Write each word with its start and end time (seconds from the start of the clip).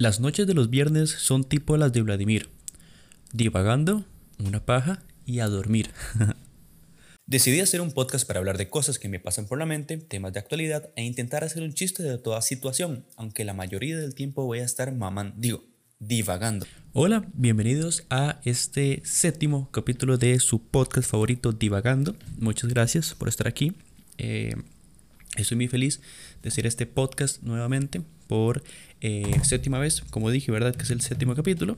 Las 0.00 0.20
noches 0.20 0.46
de 0.46 0.54
los 0.54 0.70
viernes 0.70 1.10
son 1.10 1.42
tipo 1.42 1.76
las 1.76 1.92
de 1.92 2.02
Vladimir. 2.02 2.50
Divagando, 3.32 4.04
una 4.38 4.64
paja 4.64 5.02
y 5.26 5.40
a 5.40 5.48
dormir. 5.48 5.90
Decidí 7.26 7.58
hacer 7.58 7.80
un 7.80 7.90
podcast 7.90 8.24
para 8.24 8.38
hablar 8.38 8.58
de 8.58 8.68
cosas 8.68 9.00
que 9.00 9.08
me 9.08 9.18
pasan 9.18 9.46
por 9.48 9.58
la 9.58 9.66
mente, 9.66 9.96
temas 9.96 10.32
de 10.32 10.38
actualidad 10.38 10.90
e 10.94 11.02
intentar 11.02 11.42
hacer 11.42 11.64
un 11.64 11.74
chiste 11.74 12.04
de 12.04 12.16
toda 12.16 12.40
situación, 12.42 13.06
aunque 13.16 13.44
la 13.44 13.54
mayoría 13.54 13.98
del 13.98 14.14
tiempo 14.14 14.44
voy 14.44 14.60
a 14.60 14.64
estar 14.64 14.94
mamando, 14.94 15.34
digo, 15.36 15.64
divagando. 15.98 16.64
Hola, 16.92 17.26
bienvenidos 17.34 18.04
a 18.08 18.40
este 18.44 19.02
séptimo 19.04 19.68
capítulo 19.72 20.16
de 20.16 20.38
su 20.38 20.62
podcast 20.62 21.10
favorito, 21.10 21.50
Divagando. 21.50 22.14
Muchas 22.38 22.70
gracias 22.70 23.14
por 23.14 23.28
estar 23.28 23.48
aquí. 23.48 23.72
Eh, 24.16 24.54
estoy 25.36 25.56
muy 25.56 25.66
feliz 25.66 26.00
de 26.40 26.50
hacer 26.50 26.68
este 26.68 26.86
podcast 26.86 27.42
nuevamente 27.42 28.04
por 28.28 28.62
eh, 29.00 29.40
séptima 29.42 29.78
vez, 29.78 30.02
como 30.10 30.30
dije, 30.30 30.52
¿verdad? 30.52 30.74
Que 30.74 30.84
es 30.84 30.90
el 30.90 31.00
séptimo 31.00 31.34
capítulo. 31.34 31.76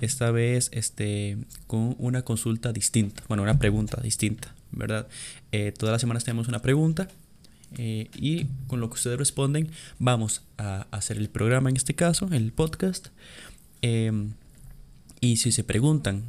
Esta 0.00 0.30
vez 0.30 0.70
este, 0.72 1.36
con 1.66 1.94
una 1.98 2.22
consulta 2.22 2.72
distinta, 2.72 3.22
bueno, 3.28 3.42
una 3.42 3.58
pregunta 3.58 4.00
distinta, 4.02 4.54
¿verdad? 4.72 5.06
Eh, 5.52 5.72
todas 5.76 5.92
las 5.92 6.00
semanas 6.00 6.24
tenemos 6.24 6.48
una 6.48 6.60
pregunta 6.60 7.08
eh, 7.76 8.08
y 8.16 8.46
con 8.66 8.80
lo 8.80 8.88
que 8.88 8.94
ustedes 8.94 9.18
responden 9.18 9.70
vamos 9.98 10.42
a 10.58 10.86
hacer 10.90 11.16
el 11.16 11.28
programa 11.28 11.70
en 11.70 11.76
este 11.76 11.94
caso, 11.94 12.28
el 12.32 12.52
podcast. 12.52 13.08
Em, 13.82 14.32
y 15.20 15.36
si 15.36 15.52
se 15.52 15.64
preguntan 15.64 16.24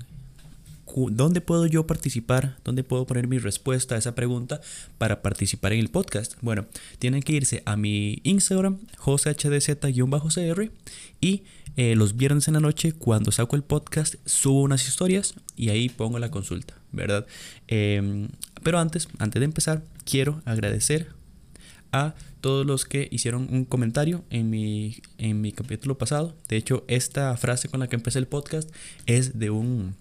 ¿dónde 1.11 1.41
puedo 1.41 1.65
yo 1.67 1.85
participar? 1.85 2.57
¿Dónde 2.63 2.83
puedo 2.83 3.05
poner 3.05 3.27
mi 3.27 3.37
respuesta 3.37 3.95
a 3.95 3.97
esa 3.97 4.15
pregunta 4.15 4.61
para 4.97 5.21
participar 5.21 5.73
en 5.73 5.79
el 5.79 5.89
podcast? 5.89 6.35
Bueno, 6.41 6.65
tienen 6.99 7.21
que 7.21 7.33
irse 7.33 7.63
a 7.65 7.75
mi 7.75 8.21
Instagram, 8.23 8.79
josehdz-cr 8.97 10.71
y 11.19 11.43
eh, 11.75 11.95
los 11.95 12.15
viernes 12.15 12.47
en 12.47 12.53
la 12.53 12.61
noche, 12.61 12.93
cuando 12.93 13.31
saco 13.31 13.57
el 13.57 13.63
podcast, 13.63 14.15
subo 14.25 14.61
unas 14.61 14.87
historias 14.87 15.33
y 15.57 15.69
ahí 15.69 15.89
pongo 15.89 16.19
la 16.19 16.31
consulta, 16.31 16.75
¿verdad? 16.93 17.25
Em, 17.67 18.29
pero 18.63 18.79
antes, 18.79 19.09
antes 19.19 19.41
de 19.41 19.45
empezar, 19.45 19.83
quiero 20.05 20.41
agradecer 20.45 21.09
a 21.91 22.15
todos 22.39 22.65
los 22.65 22.85
que 22.85 23.09
hicieron 23.11 23.47
un 23.51 23.65
comentario 23.65 24.23
en 24.29 24.49
mi, 24.49 25.01
en 25.17 25.41
mi 25.41 25.51
capítulo 25.51 25.97
pasado. 25.97 26.35
De 26.47 26.55
hecho, 26.55 26.85
esta 26.87 27.35
frase 27.35 27.67
con 27.67 27.81
la 27.81 27.87
que 27.87 27.95
empecé 27.95 28.19
el 28.19 28.27
podcast 28.27 28.69
es 29.05 29.37
de 29.39 29.49
un 29.49 29.95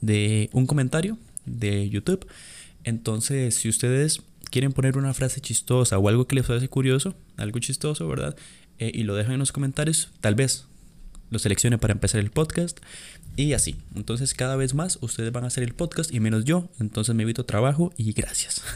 de 0.00 0.50
un 0.52 0.66
comentario 0.66 1.18
de 1.44 1.88
YouTube. 1.88 2.26
Entonces, 2.84 3.54
si 3.54 3.68
ustedes 3.68 4.22
quieren 4.50 4.72
poner 4.72 4.96
una 4.96 5.14
frase 5.14 5.40
chistosa 5.40 5.98
o 5.98 6.08
algo 6.08 6.26
que 6.26 6.36
les 6.36 6.46
parece 6.46 6.68
curioso, 6.68 7.14
algo 7.36 7.58
chistoso, 7.58 8.06
¿verdad? 8.08 8.36
Eh, 8.78 8.90
y 8.94 9.02
lo 9.04 9.14
dejan 9.14 9.34
en 9.34 9.38
los 9.40 9.52
comentarios, 9.52 10.10
tal 10.20 10.34
vez 10.34 10.66
lo 11.30 11.38
seleccione 11.38 11.78
para 11.78 11.92
empezar 11.92 12.20
el 12.20 12.30
podcast 12.30 12.78
y 13.36 13.52
así. 13.52 13.76
Entonces, 13.94 14.34
cada 14.34 14.56
vez 14.56 14.74
más 14.74 14.98
ustedes 15.00 15.32
van 15.32 15.44
a 15.44 15.48
hacer 15.48 15.64
el 15.64 15.74
podcast 15.74 16.12
y 16.12 16.20
menos 16.20 16.44
yo. 16.44 16.68
Entonces, 16.78 17.14
me 17.14 17.24
evito 17.24 17.44
trabajo 17.44 17.92
y 17.96 18.12
gracias. 18.12 18.62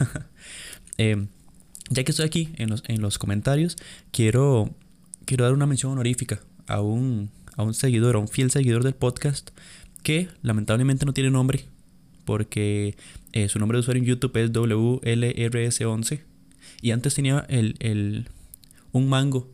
Eh, 0.97 1.25
ya 1.89 2.03
que 2.03 2.11
estoy 2.11 2.25
aquí 2.25 2.49
en 2.57 2.69
los, 2.69 2.83
en 2.87 3.01
los 3.01 3.17
comentarios, 3.17 3.75
quiero, 4.11 4.69
quiero 5.25 5.45
dar 5.45 5.53
una 5.53 5.65
mención 5.65 5.91
honorífica 5.93 6.39
a 6.67 6.81
un, 6.81 7.31
a 7.55 7.63
un 7.63 7.73
seguidor, 7.73 8.15
a 8.15 8.19
un 8.19 8.27
fiel 8.27 8.51
seguidor 8.51 8.83
del 8.83 8.93
podcast 8.93 9.49
que 10.03 10.29
lamentablemente 10.41 11.05
no 11.05 11.13
tiene 11.13 11.29
nombre 11.29 11.65
porque 12.25 12.95
eh, 13.33 13.49
su 13.49 13.59
nombre 13.59 13.77
de 13.77 13.81
usuario 13.81 14.01
en 14.01 14.07
YouTube 14.07 14.35
es 14.37 14.51
WLRS11 14.51 16.21
y 16.81 16.91
antes 16.91 17.15
tenía 17.15 17.45
el, 17.49 18.27
un 18.91 19.09
mango 19.09 19.49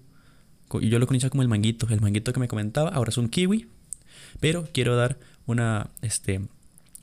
y 0.81 0.89
yo 0.89 0.99
lo 0.99 1.07
conocía 1.07 1.29
como 1.29 1.43
el 1.43 1.47
manguito, 1.47 1.87
el 1.89 2.01
manguito 2.01 2.33
que 2.33 2.39
me 2.39 2.47
comentaba, 2.47 2.89
ahora 2.89 3.09
es 3.09 3.17
un 3.17 3.29
kiwi, 3.29 3.67
pero 4.39 4.67
quiero 4.73 4.95
dar 4.95 5.17
una 5.45 5.89
este, 6.01 6.41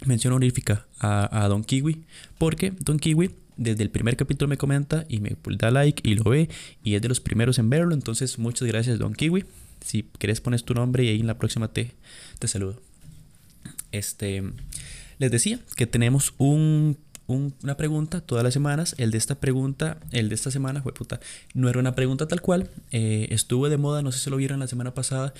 mención 0.04 0.34
honorífica 0.34 0.86
a, 0.98 1.44
a 1.44 1.48
Don 1.48 1.64
Kiwi 1.64 2.04
porque 2.36 2.72
Don 2.78 2.98
Kiwi 2.98 3.30
desde 3.56 3.82
el 3.82 3.90
primer 3.90 4.16
capítulo 4.16 4.48
me 4.48 4.56
comenta 4.56 5.06
y 5.08 5.20
me 5.20 5.36
da 5.58 5.70
like 5.70 6.08
y 6.08 6.14
lo 6.14 6.24
ve 6.24 6.48
y 6.82 6.94
es 6.94 7.02
de 7.02 7.08
los 7.08 7.20
primeros 7.20 7.58
en 7.58 7.70
verlo, 7.70 7.94
entonces 7.94 8.38
muchas 8.38 8.68
gracias 8.68 8.98
Don 8.98 9.14
Kiwi. 9.14 9.44
Si 9.80 10.04
quieres 10.18 10.40
pones 10.40 10.64
tu 10.64 10.74
nombre 10.74 11.04
y 11.04 11.08
ahí 11.08 11.20
en 11.20 11.26
la 11.26 11.38
próxima 11.38 11.68
te, 11.68 11.92
te 12.38 12.48
saludo. 12.48 12.93
Este, 13.94 14.42
les 15.18 15.30
decía 15.30 15.60
que 15.76 15.86
tenemos 15.86 16.34
un, 16.38 16.98
una 17.28 17.76
pregunta 17.76 18.20
todas 18.20 18.42
las 18.42 18.52
semanas. 18.52 18.96
El 18.98 19.12
de 19.12 19.18
esta 19.18 19.36
pregunta, 19.36 19.98
el 20.10 20.28
de 20.28 20.34
esta 20.34 20.50
semana, 20.50 20.82
fue 20.82 20.92
puta, 20.92 21.20
no 21.54 21.68
era 21.68 21.78
una 21.78 21.94
pregunta 21.94 22.26
tal 22.26 22.40
cual. 22.40 22.70
Eh, 22.90 23.28
estuvo 23.30 23.68
de 23.68 23.76
moda, 23.76 24.02
no 24.02 24.10
sé 24.10 24.18
si 24.18 24.30
lo 24.30 24.36
vieron 24.36 24.58
la 24.58 24.66
semana 24.66 24.94
pasada. 24.94 25.32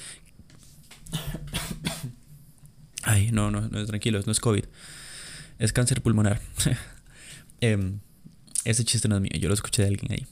Ay, 3.03 3.33
no, 3.33 3.51
no, 3.51 3.63
no, 3.63 3.87
tranquilos, 3.87 4.27
no 4.27 4.33
es 4.33 4.39
COVID. 4.39 4.65
Es 5.59 5.73
cáncer 5.73 6.01
pulmonar. 6.01 6.41
Em, 7.61 8.01
ese 8.65 8.85
chiste 8.85 9.09
no 9.09 9.17
es 9.17 9.23
mío, 9.23 9.33
yo 9.41 9.49
lo 9.49 9.55
escuché 9.55 9.83
de 9.83 9.89
alguien 9.89 10.13
ahí. 10.13 10.27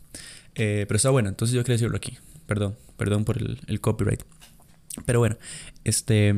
Eh, 0.54 0.84
pero 0.86 0.96
está 0.96 1.08
bueno, 1.08 1.30
entonces 1.30 1.54
yo 1.54 1.62
quería 1.62 1.76
decirlo 1.76 1.96
aquí. 1.96 2.18
Perdón, 2.46 2.76
perdón 2.98 3.24
por 3.24 3.38
el, 3.38 3.58
el 3.68 3.80
copyright. 3.80 4.22
Pero 5.06 5.18
bueno, 5.18 5.38
este 5.84 6.34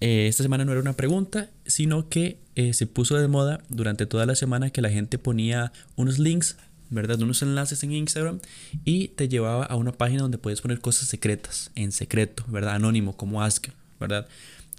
eh, 0.00 0.26
esta 0.28 0.42
semana 0.42 0.64
no 0.64 0.72
era 0.72 0.80
una 0.80 0.94
pregunta, 0.94 1.50
sino 1.66 2.08
que 2.08 2.38
eh, 2.54 2.74
se 2.74 2.86
puso 2.86 3.16
de 3.16 3.28
moda 3.28 3.62
durante 3.68 4.06
toda 4.06 4.26
la 4.26 4.34
semana 4.34 4.70
que 4.70 4.82
la 4.82 4.90
gente 4.90 5.18
ponía 5.18 5.72
unos 5.96 6.18
links, 6.18 6.56
¿verdad? 6.90 7.20
Unos 7.20 7.42
enlaces 7.42 7.82
en 7.82 7.92
Instagram 7.92 8.40
y 8.84 9.08
te 9.08 9.28
llevaba 9.28 9.64
a 9.64 9.76
una 9.76 9.92
página 9.92 10.22
donde 10.22 10.38
puedes 10.38 10.60
poner 10.60 10.80
cosas 10.80 11.08
secretas, 11.08 11.70
en 11.74 11.92
secreto, 11.92 12.44
¿verdad? 12.48 12.74
Anónimo, 12.74 13.16
como 13.16 13.42
Ask, 13.42 13.68
¿verdad? 13.98 14.28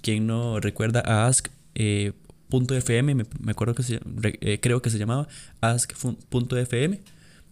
Quien 0.02 0.26
no 0.26 0.60
recuerda 0.60 1.00
a 1.00 1.26
Ask. 1.26 1.48
Eh, 1.74 2.12
.fm, 2.48 3.14
me, 3.14 3.26
me, 3.40 3.50
acuerdo 3.50 3.74
que 3.74 3.82
se, 3.82 4.00
creo 4.60 4.80
que 4.80 4.88
se 4.88 4.98
llamaba 4.98 5.26
ask.fm 5.60 7.00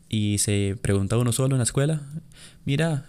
y 0.08 0.38
se 0.38 0.76
preguntaba 0.80 1.22
uno 1.22 1.32
solo 1.32 1.56
en 1.56 1.58
la 1.58 1.64
escuela, 1.64 2.00
mira, 2.64 3.06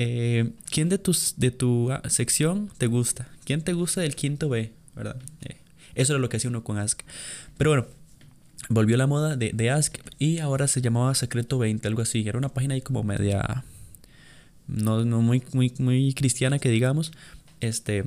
eh, 0.00 0.52
¿Quién 0.70 0.88
de, 0.88 0.96
tus, 0.96 1.34
de 1.38 1.50
tu 1.50 1.90
ah, 1.90 2.00
sección 2.08 2.70
te 2.78 2.86
gusta? 2.86 3.26
¿Quién 3.44 3.62
te 3.62 3.72
gusta 3.72 4.00
del 4.00 4.14
quinto 4.14 4.48
B? 4.48 4.70
¿Verdad? 4.94 5.16
Eh, 5.42 5.56
eso 5.96 6.12
era 6.12 6.20
lo 6.20 6.28
que 6.28 6.36
hacía 6.36 6.50
uno 6.50 6.62
con 6.62 6.78
Ask. 6.78 7.00
Pero 7.56 7.70
bueno, 7.70 7.86
volvió 8.68 8.96
la 8.96 9.08
moda 9.08 9.36
de, 9.36 9.50
de, 9.52 9.70
Ask 9.70 9.98
y 10.20 10.38
ahora 10.38 10.68
se 10.68 10.80
llamaba 10.82 11.16
Secreto 11.16 11.58
20, 11.58 11.88
algo 11.88 12.02
así. 12.02 12.28
Era 12.28 12.38
una 12.38 12.48
página 12.48 12.74
ahí 12.74 12.80
como 12.80 13.02
media. 13.02 13.64
No, 14.68 15.04
no 15.04 15.20
muy, 15.20 15.42
muy, 15.52 15.74
muy 15.80 16.14
cristiana 16.14 16.60
que 16.60 16.70
digamos. 16.70 17.10
Este. 17.58 18.04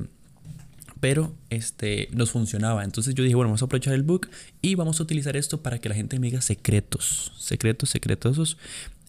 Pero 1.02 1.36
este, 1.50 2.08
nos 2.14 2.32
funcionaba. 2.32 2.86
Entonces 2.86 3.16
yo 3.16 3.24
dije, 3.26 3.36
bueno, 3.36 3.50
vamos 3.50 3.64
a 3.64 3.66
aprovechar 3.66 3.96
el 3.96 4.04
book 4.04 4.30
y 4.62 4.76
vamos 4.76 5.02
a 5.02 5.04
utilizar 5.04 5.36
esto 5.36 5.62
para 5.62 5.80
que 5.80 5.90
la 5.90 5.96
gente 5.96 6.18
me 6.20 6.28
diga 6.28 6.40
secretos. 6.40 7.34
Secretos, 7.38 7.90
secretosos. 7.90 8.58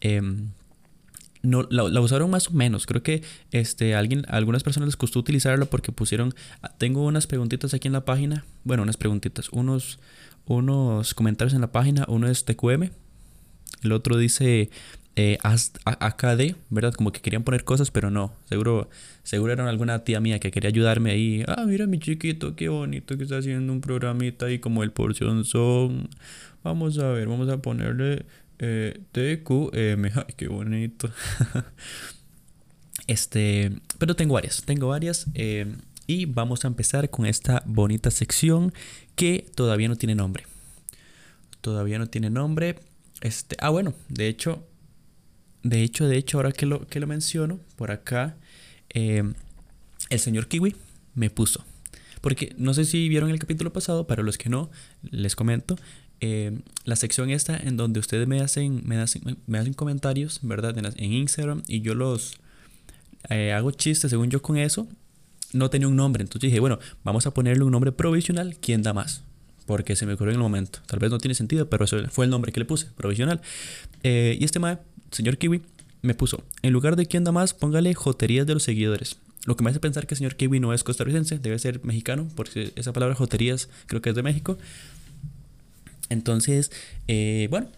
Eh, 0.01 0.21
no, 1.43 1.67
la, 1.71 2.01
usaron 2.01 2.31
más 2.31 2.49
o 2.49 2.53
menos. 2.53 2.87
Creo 2.87 3.03
que 3.03 3.23
este, 3.51 3.95
alguien, 3.95 4.25
algunas 4.29 4.63
personas 4.63 4.87
les 4.89 4.97
costó 4.97 5.19
utilizarlo 5.19 5.67
porque 5.67 5.93
pusieron. 5.93 6.35
Ah, 6.63 6.73
tengo 6.77 7.05
unas 7.05 7.27
preguntitas 7.27 7.75
aquí 7.75 7.89
en 7.89 7.93
la 7.93 8.05
página. 8.05 8.45
Bueno, 8.65 8.83
unas 8.83 8.97
preguntitas. 8.97 9.49
Unos, 9.51 9.99
unos 10.47 11.15
comentarios 11.15 11.55
en 11.55 11.61
la 11.61 11.73
página. 11.73 12.05
Uno 12.09 12.29
es 12.29 12.45
TQM. 12.45 12.91
El 13.83 13.93
otro 13.93 14.17
dice 14.17 14.71
eh, 15.17 15.39
AKD, 15.43 16.57
¿verdad? 16.71 16.95
Como 16.95 17.13
que 17.13 17.21
querían 17.21 17.43
poner 17.43 17.65
cosas, 17.65 17.91
pero 17.91 18.11
no. 18.11 18.33
Seguro, 18.49 18.89
seguro 19.25 19.53
era 19.53 19.69
alguna 19.69 20.05
tía 20.05 20.21
mía 20.21 20.39
que 20.39 20.51
quería 20.51 20.69
ayudarme 20.69 21.11
ahí. 21.11 21.45
Ah, 21.49 21.65
mira 21.67 21.87
mi 21.87 21.99
chiquito, 21.99 22.57
qué 22.57 22.69
bonito 22.69 23.17
que 23.17 23.25
está 23.25 23.39
haciendo 23.39 23.73
un 23.73 23.81
programita 23.81 24.47
ahí 24.47 24.59
como 24.59 24.83
el 24.83 24.93
porción 24.93 25.45
son. 25.45 26.09
Vamos 26.63 26.99
a 26.99 27.09
ver, 27.09 27.27
vamos 27.29 27.49
a 27.49 27.61
ponerle 27.61 28.25
eh, 28.63 29.01
TQM. 29.11 30.05
Ay, 30.15 30.35
qué 30.37 30.49
bonito. 30.49 31.11
este, 33.07 33.73
pero 33.99 34.15
tengo 34.15 34.35
varias, 34.35 34.63
tengo 34.65 34.89
varias. 34.89 35.27
Eh, 35.35 35.67
y 36.07 36.27
vamos 36.27 36.65
a 36.65 36.69
empezar 36.69 37.11
con 37.11 37.27
esta 37.27 37.63
bonita 37.67 38.11
sección 38.11 38.73
que 39.17 39.51
todavía 39.55 39.89
no 39.89 39.97
tiene 39.97 40.15
nombre. 40.15 40.45
Todavía 41.61 41.99
no 41.99 42.07
tiene 42.07 42.31
nombre. 42.31 42.77
Este, 43.21 43.57
ah, 43.61 43.71
bueno, 43.71 43.95
de 44.09 44.29
hecho, 44.29 44.65
de 45.63 45.83
hecho, 45.83 46.07
de 46.07 46.17
hecho, 46.17 46.39
ahora 46.39 46.53
que 46.53 46.67
lo, 46.67 46.87
que 46.87 47.01
lo 47.01 47.07
menciono, 47.07 47.61
por 47.77 47.91
acá, 47.91 48.37
eh, 48.91 49.23
el 50.11 50.19
señor 50.21 50.47
Kiwi 50.47 50.77
me 51.15 51.31
puso. 51.31 51.65
Porque 52.21 52.55
no 52.57 52.73
sé 52.73 52.85
si 52.85 53.09
vieron 53.09 53.31
el 53.31 53.39
capítulo 53.41 53.73
pasado, 53.73 54.07
para 54.07 54.23
los 54.23 54.39
que 54.39 54.49
no, 54.49 54.71
les 55.03 55.35
comento. 55.35 55.77
Eh, 56.25 56.57
la 56.85 56.95
sección 56.95 57.31
esta 57.31 57.57
en 57.57 57.77
donde 57.77 57.99
ustedes 57.99 58.29
me 58.29 58.41
hacen, 58.41 58.83
me 58.85 58.97
hacen, 58.97 59.39
me 59.49 59.59
hacen 59.59 59.75
comentarios, 59.75 60.39
¿verdad? 60.43 60.79
En, 60.79 61.13
Instagram 61.13 61.65
y 61.67 61.81
yo 61.81 61.97
los 61.97 62.39
eh, 63.29 63.53
hago 63.53 63.73
chistes 63.73 64.11
según 64.11 64.31
yo 64.31 64.41
con 64.41 64.57
eso, 64.57 64.87
no 65.53 65.69
tenía 65.69 65.89
un 65.89 65.97
nombre. 65.97 66.23
Entonces 66.23 66.49
dije, 66.49 66.61
bueno, 66.61 66.79
vamos 67.03 67.27
a 67.27 67.35
ponerle 67.35 67.65
un 67.65 67.73
nombre 67.73 67.91
provisional, 67.91 68.57
¿quién 68.61 68.83
da 68.83 68.93
más? 68.93 69.25
Porque 69.67 69.97
se 69.97 70.07
me 70.07 70.13
ocurrió 70.13 70.31
en 70.31 70.37
el 70.37 70.43
momento. 70.43 70.79
Tal 70.87 71.01
vez 71.01 71.11
no 71.11 71.19
tiene 71.19 71.35
sentido, 71.35 71.69
pero 71.69 71.85
eso 71.87 71.99
fue 72.09 72.25
el 72.27 72.31
nombre 72.31 72.53
que 72.53 72.61
le 72.61 72.67
puse, 72.67 72.87
provisional. 72.97 73.41
Eh, 74.05 74.39
y 74.41 74.45
este 74.45 74.61
mae, 74.61 74.79
señor 75.11 75.39
Kiwi, 75.39 75.61
me 76.03 76.15
puso, 76.15 76.45
en 76.63 76.73
lugar 76.73 76.95
de 76.95 77.07
quién 77.07 77.25
da 77.25 77.33
más, 77.33 77.53
póngale 77.53 77.95
joterías 77.95 78.47
de 78.47 78.55
los 78.55 78.63
seguidores. 78.63 79.17
Lo 79.45 79.57
que 79.57 79.65
me 79.65 79.71
hace 79.71 79.81
pensar 79.81 80.07
que 80.07 80.15
el 80.15 80.19
señor 80.19 80.37
Kiwi 80.37 80.61
no 80.61 80.73
es 80.73 80.85
costarricense, 80.85 81.41
debe 81.41 81.59
ser 81.59 81.85
mexicano, 81.85 82.29
porque 82.37 82.73
esa 82.77 82.93
palabra 82.93 83.17
joterías 83.17 83.69
creo 83.87 84.01
que 84.01 84.11
es 84.11 84.15
de 84.15 84.23
México. 84.23 84.57
Entonces, 86.13 86.71
eh, 87.09 87.49
bueno, 87.51 87.69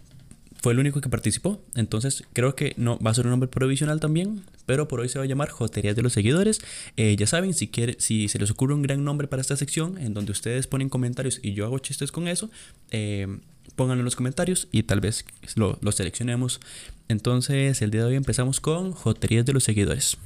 fue 0.61 0.73
el 0.73 0.79
único 0.79 0.99
que 0.99 1.09
participó. 1.09 1.61
Entonces, 1.75 2.23
creo 2.33 2.55
que 2.55 2.73
no 2.77 2.99
va 2.99 3.11
a 3.11 3.13
ser 3.13 3.25
un 3.25 3.31
nombre 3.31 3.47
provisional 3.47 3.99
también, 3.99 4.41
pero 4.65 4.87
por 4.87 4.99
hoy 4.99 5.09
se 5.09 5.17
va 5.17 5.23
a 5.23 5.27
llamar 5.27 5.49
Joterías 5.49 5.95
de 5.95 6.01
los 6.01 6.13
Seguidores. 6.13 6.59
Eh, 6.97 7.15
ya 7.17 7.27
saben, 7.27 7.53
si, 7.53 7.69
si 7.97 8.27
se 8.27 8.39
les 8.39 8.51
ocurre 8.51 8.73
un 8.73 8.81
gran 8.81 9.03
nombre 9.03 9.27
para 9.27 9.41
esta 9.41 9.55
sección, 9.55 9.97
en 9.97 10.13
donde 10.13 10.31
ustedes 10.31 10.67
ponen 10.67 10.89
comentarios 10.89 11.39
y 11.41 11.53
yo 11.53 11.65
hago 11.65 11.79
chistes 11.79 12.11
con 12.11 12.27
eso, 12.27 12.49
eh, 12.91 13.27
pónganlo 13.75 14.01
en 14.01 14.05
los 14.05 14.15
comentarios 14.15 14.67
y 14.71 14.83
tal 14.83 15.01
vez 15.01 15.25
lo, 15.55 15.77
lo 15.81 15.91
seleccionemos. 15.91 16.59
Entonces, 17.07 17.81
el 17.81 17.91
día 17.91 18.01
de 18.01 18.07
hoy 18.07 18.15
empezamos 18.15 18.59
con 18.59 18.91
Joterías 18.91 19.45
de 19.45 19.53
los 19.53 19.63
Seguidores. 19.63 20.17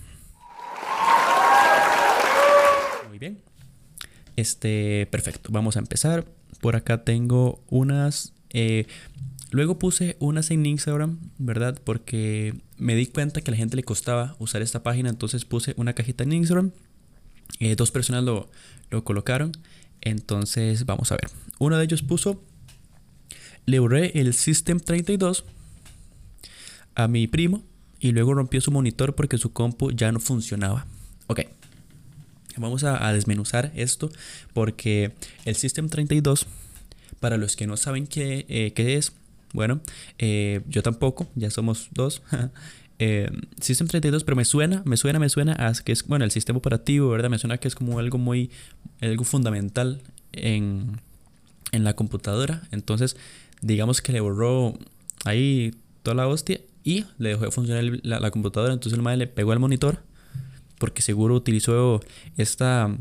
Muy 3.09 3.19
bien. 3.19 3.48
Este, 4.39 5.05
perfecto. 5.11 5.49
Vamos 5.51 5.75
a 5.75 5.79
empezar. 5.79 6.25
Por 6.61 6.75
acá 6.77 7.03
tengo 7.03 7.61
unas. 7.69 8.33
Eh, 8.51 8.87
luego 9.51 9.77
puse 9.77 10.15
unas 10.19 10.49
en 10.51 10.65
Instagram, 10.65 11.19
¿verdad? 11.37 11.77
Porque 11.83 12.55
me 12.77 12.95
di 12.95 13.05
cuenta 13.07 13.41
que 13.41 13.51
a 13.51 13.53
la 13.53 13.57
gente 13.57 13.75
le 13.75 13.83
costaba 13.83 14.37
usar 14.39 14.61
esta 14.61 14.81
página. 14.81 15.09
Entonces 15.09 15.43
puse 15.43 15.73
una 15.75 15.93
cajita 15.93 16.23
en 16.23 16.31
Instagram. 16.31 16.71
Eh, 17.59 17.75
dos 17.75 17.91
personas 17.91 18.23
lo, 18.23 18.49
lo 18.89 19.03
colocaron. 19.03 19.51
Entonces, 20.01 20.85
vamos 20.85 21.11
a 21.11 21.15
ver. 21.15 21.29
Uno 21.59 21.77
de 21.77 21.83
ellos 21.83 22.01
puso. 22.01 22.41
Le 23.65 23.79
borré 23.79 24.19
el 24.19 24.33
System 24.33 24.79
32 24.79 25.43
a 26.95 27.07
mi 27.09 27.27
primo 27.27 27.61
y 27.99 28.13
luego 28.13 28.33
rompió 28.33 28.61
su 28.61 28.71
monitor 28.71 29.15
porque 29.15 29.37
su 29.37 29.51
compu 29.51 29.91
ya 29.91 30.13
no 30.13 30.21
funcionaba. 30.21 30.87
Ok. 31.27 31.41
Vamos 32.59 32.83
a, 32.83 33.11
desmenuzar 33.13 33.71
esto 33.75 34.11
porque 34.53 35.11
el 35.45 35.55
System 35.55 35.89
32, 35.89 36.45
para 37.19 37.37
los 37.37 37.55
que 37.55 37.67
no 37.67 37.77
saben 37.77 38.05
qué, 38.07 38.45
eh, 38.49 38.73
es, 38.75 39.13
bueno, 39.53 39.81
eh, 40.17 40.61
yo 40.67 40.83
tampoco, 40.83 41.27
ya 41.35 41.49
somos 41.49 41.89
dos. 41.91 42.21
eh, 42.99 43.29
System 43.59 43.87
32, 43.87 44.23
pero 44.23 44.35
me 44.35 44.45
suena, 44.45 44.83
me 44.85 44.97
suena, 44.97 45.19
me 45.19 45.29
suena 45.29 45.53
a 45.57 45.73
que 45.73 45.91
es, 45.91 46.05
bueno, 46.05 46.25
el 46.25 46.31
sistema 46.31 46.59
operativo, 46.59 47.09
¿verdad? 47.09 47.29
Me 47.29 47.39
suena 47.39 47.57
que 47.57 47.67
es 47.67 47.75
como 47.75 47.97
algo 47.99 48.17
muy, 48.17 48.51
algo 49.01 49.23
fundamental 49.23 50.01
en, 50.33 50.99
en 51.71 51.83
la 51.83 51.95
computadora. 51.95 52.63
Entonces, 52.71 53.15
digamos 53.61 54.01
que 54.01 54.11
le 54.11 54.19
borró 54.19 54.77
ahí 55.25 55.73
toda 56.03 56.15
la 56.15 56.27
hostia 56.27 56.61
y 56.83 57.05
le 57.17 57.29
dejó 57.29 57.45
de 57.45 57.51
funcionar 57.51 57.83
la, 58.03 58.31
computadora. 58.31 58.73
Entonces 58.73 58.97
el 58.97 59.03
madre 59.03 59.17
le 59.17 59.27
pegó 59.27 59.51
al 59.51 59.59
monitor 59.59 59.99
porque 60.79 61.03
seguro 61.03 61.35
utilizó 61.35 61.99
esta, 62.37 62.95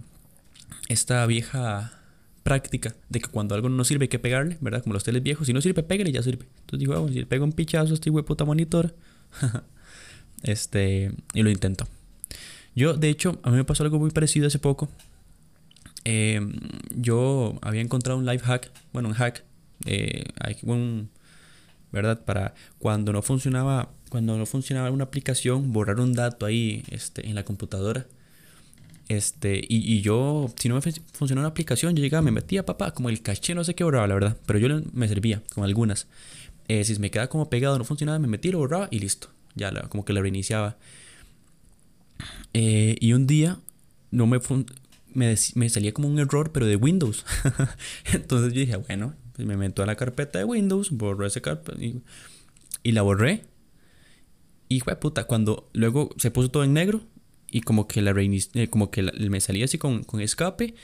esta 0.88 1.25
vieja 1.25 1.98
práctica 2.42 2.94
de 3.08 3.20
que 3.20 3.28
cuando 3.28 3.54
algo 3.54 3.69
no 3.69 3.84
sirve 3.84 4.04
hay 4.04 4.08
que 4.08 4.19
pegarle, 4.19 4.58
¿verdad? 4.60 4.82
Como 4.82 4.92
los 4.92 5.04
teles 5.04 5.22
viejos, 5.22 5.46
si 5.46 5.52
no 5.52 5.60
sirve, 5.60 5.82
pégale 5.82 6.10
y 6.10 6.12
ya 6.12 6.22
sirve. 6.22 6.46
Entonces 6.60 6.80
dijo, 6.80 6.92
vamos, 6.92 7.12
si 7.12 7.20
le 7.20 7.26
pego 7.26 7.44
un 7.44 7.52
pichazo 7.52 7.92
a 7.92 7.94
este 7.94 8.10
puta 8.10 8.44
monitor, 8.44 8.94
este, 10.42 11.12
y 11.34 11.42
lo 11.42 11.50
intento. 11.50 11.86
Yo, 12.75 12.94
de 12.94 13.08
hecho, 13.08 13.40
a 13.42 13.50
mí 13.50 13.56
me 13.56 13.64
pasó 13.64 13.84
algo 13.84 13.98
muy 13.98 14.10
parecido 14.10 14.46
hace 14.46 14.58
poco. 14.58 14.88
Em, 16.04 16.54
yo 16.94 17.58
había 17.60 17.80
encontrado 17.80 18.19
un 18.19 18.25
life 18.25 18.44
hack, 18.44 18.70
bueno, 18.92 19.08
un 19.08 19.14
hack, 19.14 19.44
eh, 19.84 20.25
un, 20.62 21.10
¿verdad? 21.93 22.25
Para 22.25 22.55
cuando 22.79 23.12
no 23.12 23.23
funcionaba 23.23 23.90
cuando 24.08 24.38
no 24.38 24.46
funcionaba 24.46 24.90
una 24.90 25.05
aplicación, 25.05 25.73
borrar 25.73 26.00
un 26.00 26.12
dato 26.12 26.46
ahí 26.46 26.82
este, 26.90 27.26
en 27.26 27.35
la 27.35 27.44
computadora. 27.44 28.06
Este, 29.08 29.62
y, 29.67 30.02
yo, 30.02 30.52
si 30.58 30.69
no 30.69 30.75
me 30.75 30.81
funcionaba 30.81 31.46
una 31.46 31.50
aplicación, 31.50 31.96
yo 31.96 32.02
llegaba, 32.02 32.23
me 32.23 32.31
metía, 32.31 32.67
papá, 32.67 32.93
como 32.93 33.08
el 33.08 33.23
caché 33.23 33.55
no 33.55 33.64
sé 33.64 33.75
qué 33.75 33.85
borraba, 33.85 34.06
la 34.06 34.14
verdad, 34.14 34.37
pero 34.44 34.58
yo 34.58 34.69
me 34.93 35.08
servía 35.08 35.43
con 35.55 35.64
algunas. 35.64 36.06
Eh, 36.69 36.85
si 36.85 36.99
me 36.99 37.11
quedaba 37.11 37.29
como 37.29 37.49
pegado, 37.49 37.79
no 37.79 37.85
funcionaba, 37.85 38.19
me 38.19 38.29
metía, 38.29 38.52
lo 38.52 38.58
borraba 38.58 38.88
y 38.90 38.99
listo. 38.99 39.29
Ya 39.55 39.73
como 39.88 40.05
que 40.05 40.12
la 40.12 40.20
reiniciaba. 40.20 40.76
Eh, 42.52 42.96
y 43.00 43.14
un 43.14 43.26
día 43.26 43.58
no 44.11 44.26
me, 44.26 44.40
me, 45.14 45.37
me, 45.55 45.69
salía 45.70 45.94
como 45.94 46.08
un 46.08 46.19
error, 46.19 46.52
pero 46.52 46.67
de 46.67 46.76
Windows. 46.76 47.25
Entonces 48.12 48.52
yo 48.52 48.61
dije, 48.61 48.76
bueno, 48.76 49.14
pues 49.38 49.46
me 49.46 49.56
meto 49.56 49.85
a 49.85 49.87
la 49.87 49.94
carpeta 49.94 50.40
de 50.40 50.44
Windows, 50.44 50.90
borro 50.90 51.25
esa 51.25 51.40
carpeta 51.40 51.79
y, 51.81 52.90
la 52.90 53.02
borré. 53.02 53.44
Y 54.69 54.81
de 54.81 54.96
puta, 54.96 55.29
cuando 55.29 55.70
luego 55.73 56.11
se 56.17 56.32
puso 56.32 56.50
todo 56.50 56.64
en 56.64 56.73
negro 56.73 57.02
y 57.49 57.61
como 57.61 57.87
que 57.87 58.02
la 58.02 58.12
eh, 58.20 58.69
como 58.69 58.90
que 58.90 59.02
me 59.02 59.40
salía 59.40 59.67
así 59.67 59.79
con, 59.79 60.02
con, 60.02 60.20
escape, 60.20 60.75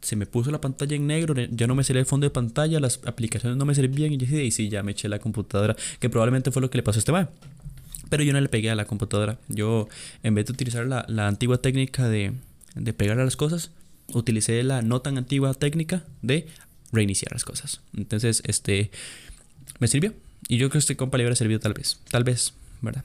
se 0.00 0.14
me 0.14 0.26
puso 0.26 0.52
la 0.52 0.60
pantalla 0.60 0.94
en 0.94 1.08
negro, 1.08 1.34
ya 1.34 1.66
no 1.66 1.74
me 1.74 1.82
salía 1.82 1.98
el 1.98 2.06
fondo 2.06 2.24
de 2.24 2.30
pantalla, 2.30 2.78
las 2.78 3.00
aplicaciones 3.04 3.58
no 3.58 3.64
me 3.64 3.74
servían 3.74 4.12
y 4.12 4.16
dije, 4.16 4.44
y 4.44 4.52
sí, 4.52 4.68
ya 4.68 4.84
me 4.84 4.92
eché 4.92 5.08
la 5.08 5.18
computadora, 5.18 5.74
que 5.98 6.08
probablemente 6.08 6.52
fue 6.52 6.62
lo 6.62 6.70
que 6.70 6.78
le 6.78 6.84
pasó 6.84 6.98
a 6.98 7.00
este 7.00 7.10
man. 7.10 7.30
Pero 8.10 8.22
yo 8.22 8.32
no 8.32 8.40
le 8.40 8.48
pegué 8.48 8.70
a 8.70 8.76
la 8.76 8.84
computadora. 8.84 9.40
Yo, 9.48 9.88
en 10.22 10.36
vez 10.36 10.46
de 10.46 10.52
utilizar 10.52 10.86
la, 10.86 11.04
la 11.08 11.26
antigua 11.26 11.58
técnica 11.58 12.08
de, 12.08 12.32
de 12.76 12.92
pegar 12.92 13.18
a 13.18 13.24
las 13.24 13.34
cosas, 13.34 13.72
utilicé 14.12 14.62
la 14.62 14.82
no 14.82 15.00
tan 15.00 15.18
antigua 15.18 15.52
técnica 15.54 16.04
de 16.22 16.46
reiniciar 16.94 17.32
las 17.32 17.44
cosas. 17.44 17.80
Entonces, 17.96 18.42
este, 18.46 18.90
me 19.78 19.88
sirvió. 19.88 20.14
Y 20.48 20.58
yo 20.58 20.68
creo 20.68 20.72
que 20.72 20.78
este 20.78 20.96
compa 20.96 21.16
le 21.18 21.24
hubiera 21.24 21.36
servido 21.36 21.60
tal 21.60 21.74
vez. 21.74 21.98
Tal 22.10 22.24
vez, 22.24 22.54
¿verdad? 22.80 23.04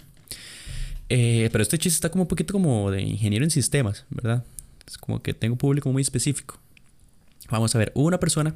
Eh, 1.09 1.49
pero 1.51 1.61
este 1.61 1.77
chiste 1.77 1.95
está 1.95 2.09
como 2.09 2.23
un 2.23 2.27
poquito 2.27 2.53
como 2.53 2.91
de 2.91 3.01
ingeniero 3.01 3.43
en 3.43 3.51
sistemas, 3.51 4.05
¿verdad? 4.09 4.43
Es 4.85 4.97
como 4.97 5.21
que 5.21 5.33
tengo 5.33 5.53
un 5.53 5.57
público 5.57 5.91
muy 5.91 6.01
específico. 6.01 6.59
Vamos 7.49 7.75
a 7.75 7.79
ver, 7.79 7.91
una 7.95 8.19
persona 8.19 8.53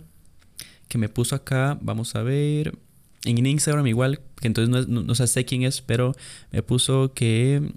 que 0.87 0.97
me 0.97 1.09
puso 1.09 1.35
acá, 1.35 1.79
vamos 1.81 2.15
a 2.15 2.21
ver, 2.21 2.77
en 3.25 3.45
Instagram 3.45 3.87
igual, 3.87 4.19
que 4.39 4.47
entonces 4.47 4.87
no, 4.87 5.15
sé 5.15 5.45
quién 5.45 5.63
es, 5.63 5.81
pero 5.81 6.13
me 6.51 6.61
puso 6.61 7.13
que 7.13 7.73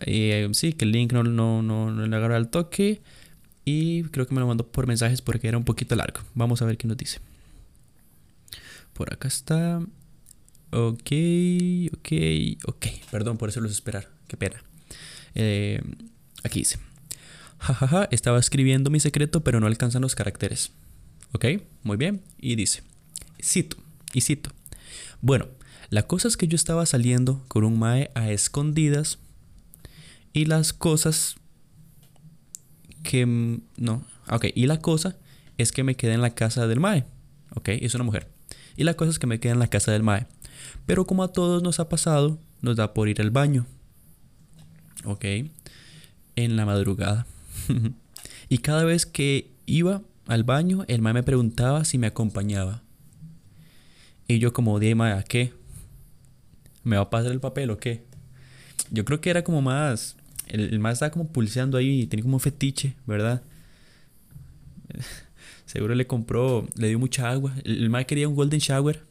eh, 0.00 0.48
sí, 0.52 0.72
que 0.72 0.84
el 0.84 0.92
link 0.92 1.12
no, 1.12 1.22
no, 1.22 1.62
no, 1.62 1.90
no 1.92 2.06
le 2.06 2.16
agarra 2.16 2.36
al 2.36 2.48
toque 2.48 3.00
y 3.68 4.02
creo 4.04 4.26
que 4.26 4.34
me 4.34 4.40
lo 4.40 4.46
mandó 4.46 4.66
por 4.66 4.86
mensajes 4.86 5.20
porque 5.20 5.46
era 5.46 5.58
un 5.58 5.64
poquito 5.64 5.94
largo. 5.94 6.20
Vamos 6.34 6.62
a 6.62 6.64
ver 6.64 6.78
qué 6.78 6.88
nos 6.88 6.96
dice. 6.96 7.20
Por 8.94 9.12
acá 9.12 9.28
está. 9.28 9.80
Ok, 10.70 11.12
ok, 11.92 12.12
ok. 12.64 12.86
Perdón 13.10 13.36
por 13.36 13.50
eso 13.50 13.60
los 13.60 13.70
esperar. 13.70 14.08
Qué 14.26 14.38
pena. 14.38 14.62
Eh, 15.34 15.82
aquí 16.42 16.60
dice. 16.60 16.78
Jajaja, 17.58 18.08
estaba 18.10 18.38
escribiendo 18.38 18.88
mi 18.88 19.00
secreto, 19.00 19.44
pero 19.44 19.60
no 19.60 19.66
alcanzan 19.66 20.00
los 20.00 20.14
caracteres. 20.14 20.70
Ok, 21.32 21.44
muy 21.82 21.98
bien. 21.98 22.22
Y 22.38 22.56
dice. 22.56 22.82
Cito, 23.38 23.76
y 24.14 24.22
cito. 24.22 24.50
Bueno, 25.20 25.48
la 25.90 26.04
cosa 26.04 26.26
es 26.26 26.38
que 26.38 26.48
yo 26.48 26.56
estaba 26.56 26.86
saliendo 26.86 27.44
con 27.48 27.64
un 27.64 27.78
mae 27.78 28.10
a 28.14 28.30
escondidas. 28.30 29.18
Y 30.32 30.46
las 30.46 30.72
cosas 30.72 31.36
que... 33.02 33.60
No. 33.76 34.04
Ok, 34.30 34.46
y 34.54 34.66
la 34.66 34.78
cosa 34.78 35.16
es 35.56 35.72
que 35.72 35.84
me 35.84 35.96
quedé 35.96 36.14
en 36.14 36.22
la 36.22 36.34
casa 36.34 36.66
del 36.66 36.80
mae. 36.80 37.04
Ok, 37.54 37.70
es 37.70 37.94
una 37.94 38.04
mujer. 38.04 38.28
Y 38.76 38.84
la 38.84 38.94
cosa 38.94 39.10
es 39.10 39.18
que 39.18 39.26
me 39.26 39.40
quedé 39.40 39.52
en 39.52 39.58
la 39.58 39.68
casa 39.68 39.92
del 39.92 40.02
mae. 40.02 40.26
Pero 40.86 41.06
como 41.06 41.22
a 41.22 41.32
todos 41.32 41.62
nos 41.62 41.80
ha 41.80 41.88
pasado, 41.88 42.38
nos 42.60 42.76
da 42.76 42.94
por 42.94 43.08
ir 43.08 43.20
al 43.20 43.30
baño. 43.30 43.66
¿Ok? 45.04 45.24
En 46.36 46.56
la 46.56 46.64
madrugada. 46.64 47.26
y 48.48 48.58
cada 48.58 48.84
vez 48.84 49.06
que 49.06 49.50
iba 49.66 50.02
al 50.26 50.44
baño, 50.44 50.84
el 50.88 51.02
mae 51.02 51.14
me 51.14 51.22
preguntaba 51.22 51.84
si 51.84 51.98
me 51.98 52.06
acompañaba. 52.06 52.82
Y 54.28 54.38
yo 54.38 54.52
como, 54.52 54.78
dije, 54.78 54.94
mae, 54.94 55.12
¿a 55.12 55.22
qué? 55.22 55.54
¿Me 56.84 56.96
va 56.96 57.02
a 57.02 57.10
pasar 57.10 57.32
el 57.32 57.40
papel 57.40 57.70
o 57.70 57.78
qué? 57.78 58.04
Yo 58.90 59.04
creo 59.04 59.20
que 59.20 59.30
era 59.30 59.42
como 59.42 59.62
más... 59.62 60.16
El, 60.48 60.72
el 60.72 60.78
mae 60.78 60.92
estaba 60.92 61.10
como 61.10 61.28
pulseando 61.28 61.78
ahí, 61.78 62.06
tenía 62.06 62.22
como 62.22 62.36
un 62.36 62.40
fetiche, 62.40 62.94
¿verdad? 63.06 63.42
Seguro 65.66 65.94
le 65.94 66.06
compró, 66.06 66.66
le 66.76 66.88
dio 66.88 66.98
mucha 66.98 67.30
agua. 67.30 67.54
El, 67.64 67.82
el 67.82 67.90
mae 67.90 68.06
quería 68.06 68.28
un 68.28 68.34
golden 68.34 68.60
shower 68.60 69.08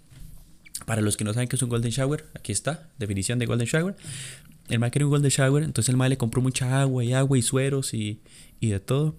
para 0.85 1.01
los 1.01 1.17
que 1.17 1.23
no 1.23 1.33
saben 1.33 1.49
qué 1.49 1.55
es 1.55 1.61
un 1.61 1.69
Golden 1.69 1.91
Shower, 1.91 2.25
aquí 2.33 2.51
está, 2.51 2.89
definición 2.97 3.39
de 3.39 3.45
Golden 3.45 3.67
Shower. 3.67 3.95
El 4.69 4.79
mae 4.79 4.91
quería 4.91 5.05
un 5.05 5.11
Golden 5.11 5.31
Shower, 5.31 5.63
entonces 5.63 5.89
el 5.89 5.97
mae 5.97 6.09
le 6.09 6.17
compró 6.17 6.41
mucha 6.41 6.81
agua 6.81 7.03
y 7.03 7.13
agua 7.13 7.37
y 7.37 7.41
sueros 7.41 7.93
y, 7.93 8.19
y 8.59 8.69
de 8.69 8.79
todo. 8.79 9.15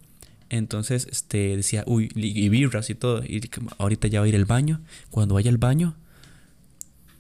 Entonces 0.51 1.07
este, 1.11 1.57
decía, 1.57 1.85
uy, 1.87 2.11
y 2.15 2.49
birras 2.49 2.89
y 2.91 2.95
todo. 2.95 3.23
Y 3.23 3.43
ahorita 3.77 4.09
ya 4.09 4.21
va 4.21 4.27
a 4.27 4.29
ir 4.29 4.37
al 4.37 4.47
baño. 4.47 4.81
Cuando 5.11 5.35
vaya 5.35 5.51
al 5.51 5.59
baño, 5.59 5.95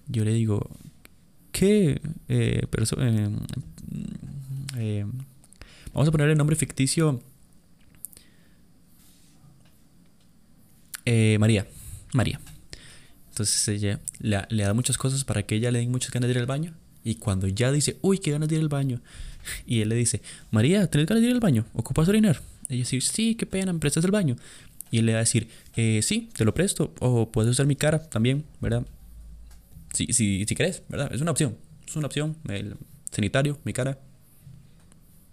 yo 0.06 0.24
le 0.24 0.32
digo, 0.32 0.70
¿qué? 1.52 2.00
Eh, 2.28 2.62
eh, 2.68 3.30
eh, 4.76 5.06
vamos 5.92 6.08
a 6.08 6.12
ponerle 6.12 6.32
el 6.32 6.38
nombre 6.38 6.56
ficticio. 6.56 7.22
María. 11.38 11.66
María. 12.12 12.38
Entonces 13.30 13.68
ella 13.68 14.00
le, 14.18 14.62
da 14.62 14.74
muchas 14.74 14.98
cosas 14.98 15.24
para 15.24 15.44
que 15.44 15.54
ella 15.54 15.70
le 15.70 15.78
den 15.78 15.92
muchas 15.92 16.10
ganas 16.10 16.26
de 16.26 16.32
ir 16.32 16.38
al 16.38 16.46
baño. 16.46 16.74
Y 17.04 17.14
cuando 17.14 17.46
ya 17.46 17.70
dice, 17.70 17.96
uy, 18.02 18.18
qué 18.18 18.32
ganas 18.32 18.48
de 18.48 18.56
ir 18.56 18.62
al 18.62 18.68
baño. 18.68 19.00
Y 19.66 19.80
él 19.80 19.88
le 19.88 19.94
dice, 19.94 20.20
María, 20.50 20.90
¿tenés 20.90 21.06
ganas 21.06 21.22
de 21.22 21.28
ir 21.28 21.34
al 21.34 21.40
baño? 21.40 21.64
¿Ocupas 21.72 22.08
orinar? 22.08 22.42
Ella 22.68 22.80
dice, 22.80 23.00
sí, 23.00 23.34
qué 23.36 23.46
pena, 23.46 23.72
¿me 23.72 23.78
prestas 23.78 24.04
el 24.04 24.10
baño? 24.10 24.36
Y 24.90 24.98
él 24.98 25.06
le 25.06 25.12
va 25.12 25.18
a 25.18 25.20
decir, 25.20 25.48
eh, 25.76 26.00
sí, 26.02 26.28
te 26.36 26.44
lo 26.44 26.52
presto. 26.52 26.92
O 26.98 27.30
puedes 27.30 27.50
usar 27.50 27.66
mi 27.66 27.76
cara 27.76 28.00
también, 28.10 28.44
¿verdad? 28.60 28.84
Si, 29.92 30.12
si, 30.12 30.44
si 30.46 30.54
querés, 30.54 30.82
¿verdad? 30.88 31.12
Es 31.14 31.20
una 31.20 31.30
opción. 31.30 31.56
Es 31.86 31.96
una 31.96 32.08
opción. 32.08 32.36
El 32.48 32.76
sanitario, 33.10 33.58
mi 33.64 33.72
cara. 33.72 33.98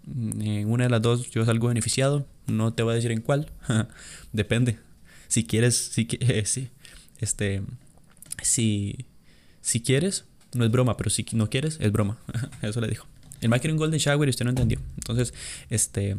En 0.06 0.70
una 0.70 0.84
de 0.84 0.90
las 0.90 1.02
dos 1.02 1.30
yo 1.30 1.44
salgo 1.44 1.68
beneficiado. 1.68 2.26
No 2.46 2.72
te 2.72 2.82
voy 2.82 2.92
a 2.92 2.94
decir 2.96 3.10
en 3.10 3.20
cuál. 3.20 3.50
Depende. 4.32 4.78
Si 5.28 5.44
quieres, 5.44 5.76
si, 5.76 6.06
eh, 6.20 6.44
sí. 6.44 6.68
Este, 7.18 7.62
si, 8.42 9.06
si 9.60 9.80
quieres, 9.80 10.24
no 10.54 10.64
es 10.64 10.70
broma, 10.70 10.96
pero 10.96 11.10
si 11.10 11.26
no 11.32 11.50
quieres, 11.50 11.78
es 11.80 11.92
broma. 11.92 12.18
Eso 12.62 12.80
le 12.80 12.88
dijo. 12.88 13.06
El 13.40 13.48
Mike 13.48 13.62
quiere 13.62 13.72
un 13.72 13.78
golden 13.78 14.00
shower 14.00 14.28
y 14.28 14.30
usted 14.30 14.44
no 14.44 14.50
entendió. 14.50 14.80
Entonces, 14.96 15.34
este, 15.68 16.16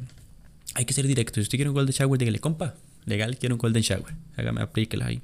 hay 0.76 0.86
que 0.86 0.94
ser 0.94 1.08
directo. 1.08 1.36
Si 1.36 1.42
usted 1.42 1.58
quiere 1.58 1.70
un 1.70 1.76
golden 1.76 1.94
shower, 1.94 2.20
dígale, 2.20 2.40
compa, 2.40 2.76
legal, 3.06 3.38
quiero 3.38 3.56
un 3.56 3.60
golden 3.60 3.82
shower. 3.82 4.14
Hágame, 4.36 4.62
aplíquela 4.62 5.08
ahí. 5.08 5.22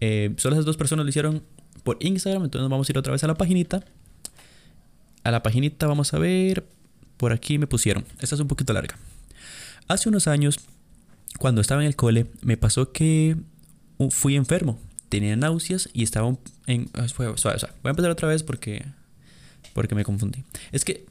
Eh, 0.00 0.32
solo 0.36 0.54
esas 0.54 0.64
dos 0.64 0.76
personas 0.76 1.04
lo 1.04 1.10
hicieron 1.10 1.42
por 1.82 1.96
Instagram. 2.00 2.44
Entonces 2.44 2.70
vamos 2.70 2.88
a 2.88 2.92
ir 2.92 2.98
otra 2.98 3.12
vez 3.12 3.24
a 3.24 3.26
la 3.26 3.34
paginita. 3.34 3.84
A 5.24 5.30
la 5.30 5.42
paginita 5.42 5.86
vamos 5.86 6.14
a 6.14 6.18
ver. 6.18 6.64
Por 7.20 7.34
aquí 7.34 7.58
me 7.58 7.66
pusieron. 7.66 8.06
Esta 8.18 8.34
es 8.34 8.40
un 8.40 8.48
poquito 8.48 8.72
larga. 8.72 8.96
Hace 9.88 10.08
unos 10.08 10.26
años, 10.26 10.58
cuando 11.38 11.60
estaba 11.60 11.82
en 11.82 11.86
el 11.86 11.94
cole, 11.94 12.24
me 12.40 12.56
pasó 12.56 12.92
que 12.92 13.36
fui 14.08 14.36
enfermo. 14.36 14.78
Tenía 15.10 15.36
náuseas 15.36 15.90
y 15.92 16.02
estaba 16.02 16.34
en... 16.66 16.88
Ah, 16.94 17.06
voy 17.18 17.26
a 17.26 17.90
empezar 17.90 18.10
otra 18.10 18.26
vez 18.26 18.42
porque... 18.42 18.86
Porque 19.74 19.94
me 19.94 20.02
confundí. 20.02 20.44
Es 20.72 20.86
que 20.86 21.04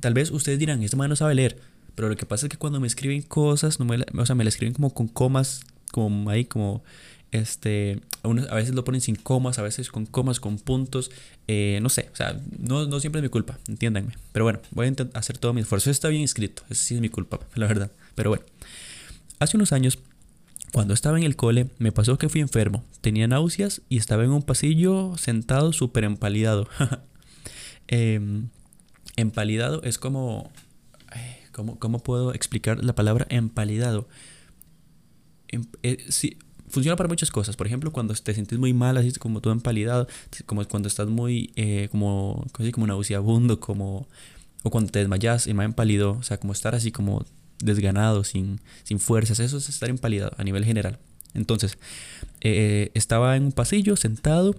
tal 0.00 0.12
vez 0.12 0.30
ustedes 0.30 0.58
dirán, 0.58 0.82
este 0.82 0.98
man 0.98 1.08
no 1.08 1.16
sabe 1.16 1.34
leer. 1.34 1.58
Pero 1.94 2.10
lo 2.10 2.16
que 2.16 2.26
pasa 2.26 2.44
es 2.44 2.50
que 2.50 2.58
cuando 2.58 2.78
me 2.78 2.86
escriben 2.86 3.22
cosas, 3.22 3.80
no 3.80 3.86
me, 3.86 4.04
o 4.14 4.26
sea, 4.26 4.34
me 4.34 4.44
la 4.44 4.50
escriben 4.50 4.74
como 4.74 4.92
con 4.92 5.08
comas, 5.08 5.62
como 5.92 6.28
ahí, 6.28 6.44
como 6.44 6.84
este, 7.32 7.98
a 8.22 8.54
veces 8.54 8.74
lo 8.74 8.84
ponen 8.84 9.00
sin 9.00 9.16
comas, 9.16 9.58
a 9.58 9.62
veces 9.62 9.90
con 9.90 10.04
comas, 10.04 10.38
con 10.38 10.58
puntos. 10.58 11.10
Eh, 11.48 11.78
no 11.82 11.88
sé, 11.88 12.10
o 12.12 12.16
sea, 12.16 12.38
no, 12.58 12.86
no, 12.86 13.00
siempre 13.00 13.20
es 13.20 13.22
mi 13.22 13.30
culpa, 13.30 13.58
entiéndanme. 13.66 14.12
Pero 14.32 14.44
bueno, 14.44 14.60
voy 14.70 14.86
a 14.86 15.18
hacer 15.18 15.38
todo 15.38 15.54
mi 15.54 15.62
esfuerzo. 15.62 15.90
Está 15.90 16.08
bien 16.08 16.22
escrito, 16.22 16.62
eso 16.68 16.82
sí 16.84 16.94
es 16.94 17.00
mi 17.00 17.08
culpa, 17.08 17.40
la 17.54 17.66
verdad. 17.66 17.90
Pero 18.14 18.30
bueno, 18.30 18.44
hace 19.38 19.56
unos 19.56 19.72
años, 19.72 19.98
cuando 20.72 20.92
estaba 20.92 21.18
en 21.18 21.24
el 21.24 21.34
cole, 21.34 21.68
me 21.78 21.90
pasó 21.90 22.18
que 22.18 22.28
fui 22.28 22.42
enfermo. 22.42 22.84
Tenía 23.00 23.26
náuseas 23.26 23.80
y 23.88 23.96
estaba 23.96 24.24
en 24.24 24.30
un 24.30 24.42
pasillo 24.42 25.16
sentado 25.16 25.72
súper 25.72 26.04
empalidado. 26.04 26.68
Em, 27.88 28.48
empalidado 29.16 29.82
es 29.82 29.98
como... 29.98 30.50
¿cómo, 31.50 31.78
¿Cómo 31.78 31.98
puedo 31.98 32.32
explicar 32.32 32.82
la 32.82 32.94
palabra 32.94 33.26
empalidado? 33.28 34.08
Em, 35.48 35.66
eh, 35.82 36.02
sí, 36.08 36.38
funciona 36.72 36.96
para 36.96 37.08
muchas 37.08 37.30
cosas. 37.30 37.54
Por 37.54 37.66
ejemplo, 37.66 37.92
cuando 37.92 38.14
te 38.14 38.32
sientes 38.32 38.58
muy 38.58 38.72
mal, 38.72 38.96
así 38.96 39.12
como 39.12 39.42
todo 39.42 39.52
empalidado, 39.52 40.08
como 40.46 40.64
cuando 40.64 40.88
estás 40.88 41.06
muy, 41.06 41.52
eh, 41.54 41.88
como, 41.90 42.46
así 42.58 42.72
como 42.72 42.86
nauseabundo, 42.86 43.60
como, 43.60 44.08
o 44.62 44.70
cuando 44.70 44.90
te 44.90 45.00
desmayas 45.00 45.46
y 45.46 45.54
más 45.54 45.66
empalido, 45.66 46.12
o 46.12 46.22
sea, 46.22 46.38
como 46.38 46.54
estar 46.54 46.74
así 46.74 46.90
como 46.90 47.24
desganado, 47.62 48.24
sin, 48.24 48.60
sin 48.84 48.98
fuerzas, 49.00 49.38
eso 49.38 49.58
es 49.58 49.68
estar 49.68 49.90
empalidado 49.90 50.32
a 50.38 50.44
nivel 50.44 50.64
general. 50.64 50.98
Entonces, 51.34 51.76
eh, 52.40 52.90
estaba 52.94 53.36
en 53.36 53.44
un 53.44 53.52
pasillo 53.52 53.96
sentado, 53.96 54.56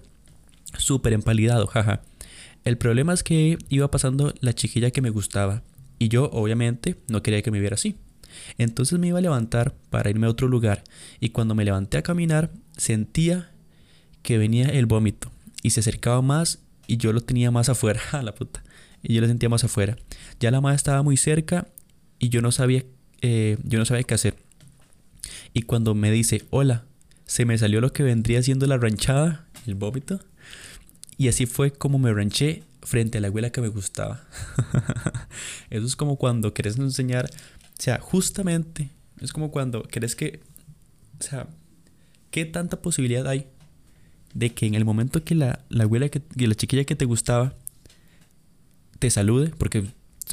súper 0.78 1.14
empalidado, 1.14 1.66
jaja. 1.66 2.00
El 2.64 2.78
problema 2.78 3.12
es 3.12 3.24
que 3.24 3.58
iba 3.68 3.90
pasando 3.90 4.32
la 4.40 4.54
chiquilla 4.54 4.92
que 4.92 5.02
me 5.02 5.10
gustaba 5.10 5.62
y 5.98 6.08
yo 6.08 6.30
obviamente 6.32 6.96
no 7.08 7.22
quería 7.22 7.42
que 7.42 7.50
me 7.50 7.58
viera 7.58 7.74
así. 7.74 7.96
Entonces 8.58 8.98
me 8.98 9.08
iba 9.08 9.18
a 9.18 9.22
levantar 9.22 9.74
para 9.90 10.10
irme 10.10 10.26
a 10.26 10.30
otro 10.30 10.48
lugar 10.48 10.84
y 11.20 11.30
cuando 11.30 11.54
me 11.54 11.64
levanté 11.64 11.98
a 11.98 12.02
caminar 12.02 12.50
sentía 12.76 13.50
que 14.22 14.38
venía 14.38 14.68
el 14.68 14.86
vómito 14.86 15.30
y 15.62 15.70
se 15.70 15.80
acercaba 15.80 16.22
más 16.22 16.60
y 16.86 16.96
yo 16.96 17.12
lo 17.12 17.20
tenía 17.20 17.50
más 17.50 17.68
afuera, 17.68 18.00
a 18.12 18.22
la 18.22 18.34
puta. 18.34 18.62
Y 19.02 19.14
yo 19.14 19.20
lo 19.20 19.26
sentía 19.26 19.48
más 19.48 19.64
afuera. 19.64 19.96
Ya 20.40 20.50
la 20.50 20.60
madre 20.60 20.76
estaba 20.76 21.02
muy 21.02 21.16
cerca 21.16 21.66
y 22.18 22.30
yo 22.30 22.40
no 22.40 22.52
sabía, 22.52 22.84
eh, 23.20 23.58
yo 23.64 23.78
no 23.78 23.84
sabía 23.84 24.04
qué 24.04 24.14
hacer. 24.14 24.36
Y 25.52 25.62
cuando 25.62 25.94
me 25.94 26.10
dice, 26.10 26.44
hola, 26.50 26.84
se 27.26 27.44
me 27.44 27.56
salió 27.58 27.80
lo 27.80 27.92
que 27.92 28.02
vendría 28.02 28.42
siendo 28.42 28.66
la 28.66 28.76
ranchada, 28.76 29.46
el 29.66 29.74
vómito. 29.74 30.20
Y 31.16 31.28
así 31.28 31.46
fue 31.46 31.70
como 31.70 31.98
me 31.98 32.12
ranché 32.12 32.62
frente 32.82 33.18
a 33.18 33.20
la 33.20 33.28
abuela 33.28 33.50
que 33.50 33.60
me 33.60 33.68
gustaba. 33.68 34.24
Eso 35.70 35.86
es 35.86 35.96
como 35.96 36.16
cuando 36.16 36.52
querés 36.54 36.78
enseñar 36.78 37.30
o 37.78 37.82
sea, 37.82 37.98
justamente 38.00 38.90
es 39.20 39.32
como 39.32 39.50
cuando 39.50 39.82
crees 39.82 40.14
que, 40.14 40.40
o 41.20 41.22
sea, 41.22 41.48
¿qué 42.30 42.44
tanta 42.44 42.80
posibilidad 42.80 43.26
hay 43.26 43.46
de 44.32 44.52
que 44.52 44.66
en 44.66 44.74
el 44.74 44.84
momento 44.84 45.24
que 45.24 45.34
la, 45.34 45.64
la 45.68 45.84
abuela, 45.84 46.08
que, 46.08 46.22
la 46.36 46.54
chiquilla 46.54 46.84
que 46.84 46.96
te 46.96 47.04
gustaba, 47.04 47.54
te 48.98 49.10
salude? 49.10 49.52
Porque, 49.58 49.84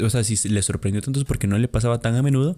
o 0.03 0.10
sea, 0.10 0.24
si 0.24 0.50
le 0.50 0.62
sorprendió 0.62 1.01
tanto 1.01 1.19
es 1.19 1.25
porque 1.25 1.48
no 1.48 1.57
le 1.57 1.67
pasaba 1.67 2.00
tan 2.00 2.15
a 2.15 2.21
menudo 2.21 2.57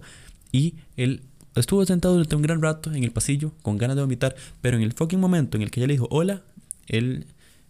y 0.52 0.74
él 0.96 1.22
estuvo 1.54 1.84
sentado 1.86 2.14
durante 2.14 2.36
un 2.36 2.42
gran 2.42 2.60
rato 2.60 2.92
en 2.92 3.04
el 3.04 3.10
pasillo 3.10 3.52
con 3.62 3.78
ganas 3.78 3.96
de 3.96 4.02
vomitar, 4.02 4.36
pero 4.60 4.76
en 4.76 4.82
el 4.82 4.92
fucking 4.92 5.20
momento 5.20 5.56
en 5.56 5.62
el 5.62 5.70
que 5.70 5.80
ella 5.80 5.86
le 5.88 5.94
dijo 5.94 6.08
hola, 6.10 6.42
él, 6.86 7.26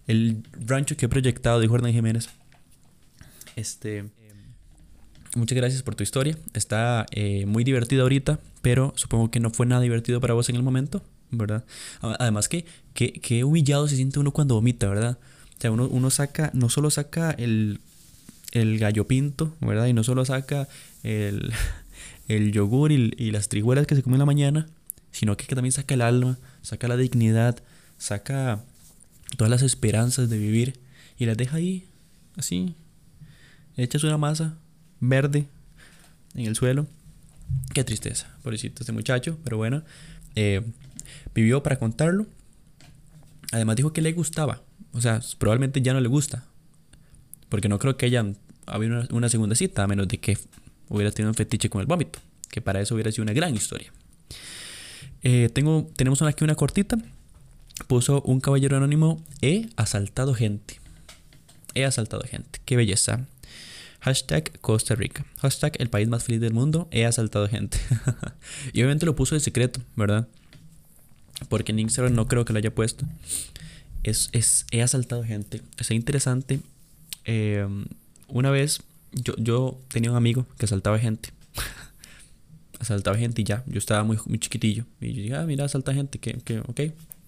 el 0.07 0.43
rancho 0.53 0.97
que 0.97 1.07
he 1.07 1.09
proyectado, 1.09 1.61
dijo 1.61 1.75
Hernán 1.77 1.93
Jiménez, 1.93 2.29
este 3.57 4.05
muchas 5.35 5.57
gracias 5.57 5.83
por 5.83 5.95
tu 5.95 6.03
historia. 6.03 6.37
Está 6.53 7.07
eh, 7.11 7.47
muy 7.47 7.65
divertida 7.65 8.03
ahorita, 8.03 8.39
pero 8.63 8.93
supongo 8.97 9.31
que 9.31 9.41
no 9.41 9.51
fue 9.51 9.67
nada 9.67 9.81
divertido 9.81 10.21
para 10.21 10.35
vos 10.35 10.49
en 10.49 10.57
el 10.57 10.63
momento, 10.63 11.03
¿verdad? 11.31 11.65
Además 12.01 12.49
que, 12.49 12.65
que, 12.95 13.45
humillado 13.45 13.89
se 13.89 13.97
siente 13.97 14.19
uno 14.19 14.31
cuando 14.31 14.55
vomita, 14.55 14.89
¿verdad? 14.89 15.19
O 15.57 15.61
sea, 15.61 15.71
uno, 15.71 15.87
uno 15.89 16.11
saca, 16.11 16.51
no 16.55 16.69
solo 16.69 16.91
saca 16.91 17.31
el, 17.33 17.81
el 18.53 18.79
gallo 18.79 19.07
pinto, 19.07 19.55
¿verdad? 19.61 19.87
Y 19.87 19.93
no 19.93 20.05
solo 20.05 20.25
saca 20.25 20.69
el, 21.03 21.53
el 22.29 22.53
yogur 22.53 22.93
y, 22.93 23.13
y, 23.17 23.31
las 23.31 23.49
triguelas 23.49 23.87
que 23.87 23.95
se 23.95 24.03
come 24.03 24.17
en 24.17 24.21
la 24.21 24.27
mañana, 24.27 24.69
sino 25.13 25.37
que, 25.37 25.47
que 25.47 25.55
también 25.55 25.73
saca 25.73 25.95
el 25.95 26.03
alma, 26.03 26.39
saca 26.63 26.89
la 26.89 26.97
dignidad, 26.97 27.63
saca 27.99 28.65
todas 29.37 29.51
las 29.51 29.63
esperanzas 29.63 30.29
de 30.29 30.39
vivir 30.39 30.81
y 31.19 31.27
las 31.27 31.37
deja 31.37 31.57
ahí, 31.57 31.87
así, 32.37 32.75
echas 33.77 34.05
una 34.05 34.19
masa 34.19 34.59
verde 35.01 35.47
en 36.35 36.47
el 36.47 36.57
suelo. 36.57 36.87
Qué 37.73 37.85
tristeza, 37.85 38.35
pobrecito 38.43 38.83
este 38.83 38.93
muchacho, 38.93 39.39
pero 39.45 39.57
bueno, 39.57 39.83
eh, 40.35 40.63
vivió 41.35 41.63
para 41.63 41.79
contarlo. 41.79 42.27
Además 43.53 43.77
dijo 43.77 43.93
que 43.93 44.03
le 44.03 44.13
gustaba, 44.13 44.63
o 44.93 45.01
sea, 45.01 45.21
probablemente 45.39 45.81
ya 45.83 45.93
no 45.93 46.01
le 46.01 46.09
gusta, 46.09 46.45
porque 47.49 47.69
no 47.69 47.79
creo 47.79 47.97
que 47.97 48.07
haya 48.07 48.25
habido 48.67 49.07
una, 49.11 49.29
segunda 49.29 49.55
cita, 49.55 49.85
a 49.85 49.87
menos 49.87 50.09
de 50.09 50.19
que 50.19 50.39
hubiera 50.89 51.11
tenido 51.11 51.31
un 51.31 51.35
fetiche 51.35 51.69
con 51.69 51.81
el 51.81 51.87
vómito, 51.87 52.19
que 52.51 52.61
para 52.61 52.81
eso 52.81 52.95
hubiera 52.95 53.13
sido 53.13 53.23
una 53.23 53.33
gran 53.33 53.55
historia. 53.55 53.93
Eh, 55.23 55.49
tengo, 55.53 55.91
tenemos 55.97 56.21
aquí 56.23 56.45
una 56.45 56.55
cortita. 56.55 56.99
Puso 57.89 58.23
un 58.23 58.41
caballero 58.41 58.77
anónimo, 58.77 59.23
he 59.43 59.69
asaltado 59.77 60.35
gente. 60.35 60.81
He 61.75 61.85
asaltado 61.85 62.23
gente. 62.23 62.61
Qué 62.65 62.77
belleza. 62.77 63.27
Hashtag 64.05 64.61
Costa 64.61 64.95
Rica. 64.95 65.25
Hashtag 65.39 65.77
el 65.79 65.89
país 65.89 66.09
más 66.09 66.23
feliz 66.23 66.39
del 66.39 66.53
mundo. 66.53 66.89
He 66.91 67.07
asaltado 67.07 67.49
gente. 67.49 67.79
y 68.75 68.81
obviamente 68.81 69.07
lo 69.07 69.17
puso 69.17 69.35
de 69.35 69.41
secreto, 69.41 69.81
¿verdad? 69.97 70.29
Porque 71.49 71.73
en 71.73 71.79
Instagram 71.79 72.15
no 72.15 72.29
creo 72.29 72.45
que 72.45 72.53
lo 72.53 72.59
haya 72.59 72.75
puesto. 72.75 73.07
Es, 74.03 74.29
es 74.33 74.67
he 74.73 74.83
asaltado 74.83 75.25
gente. 75.25 75.63
Es 75.79 75.91
interesante. 75.91 76.61
Em, 77.25 77.87
una 78.29 78.51
vez 78.51 78.83
yo, 79.13 79.35
yo 79.39 79.81
tenía 79.89 80.11
un 80.11 80.19
amigo 80.19 80.47
que 80.59 80.67
asaltaba 80.67 80.99
gente. 80.99 81.31
asaltaba 82.81 83.17
gente 83.17 83.41
y 83.41 83.45
ya. 83.45 83.65
Yo 83.67 83.79
estaba 83.79 84.05
muy, 84.05 84.19
muy 84.27 84.39
chiquitillo. 84.39 84.85
Y 85.01 85.15
yo 85.15 85.23
dije, 85.23 85.35
ah, 85.35 85.47
mira, 85.47 85.65
asalta 85.65 85.95
gente. 85.95 86.19
Que, 86.19 86.35
que, 86.45 86.59
ok. 86.59 86.81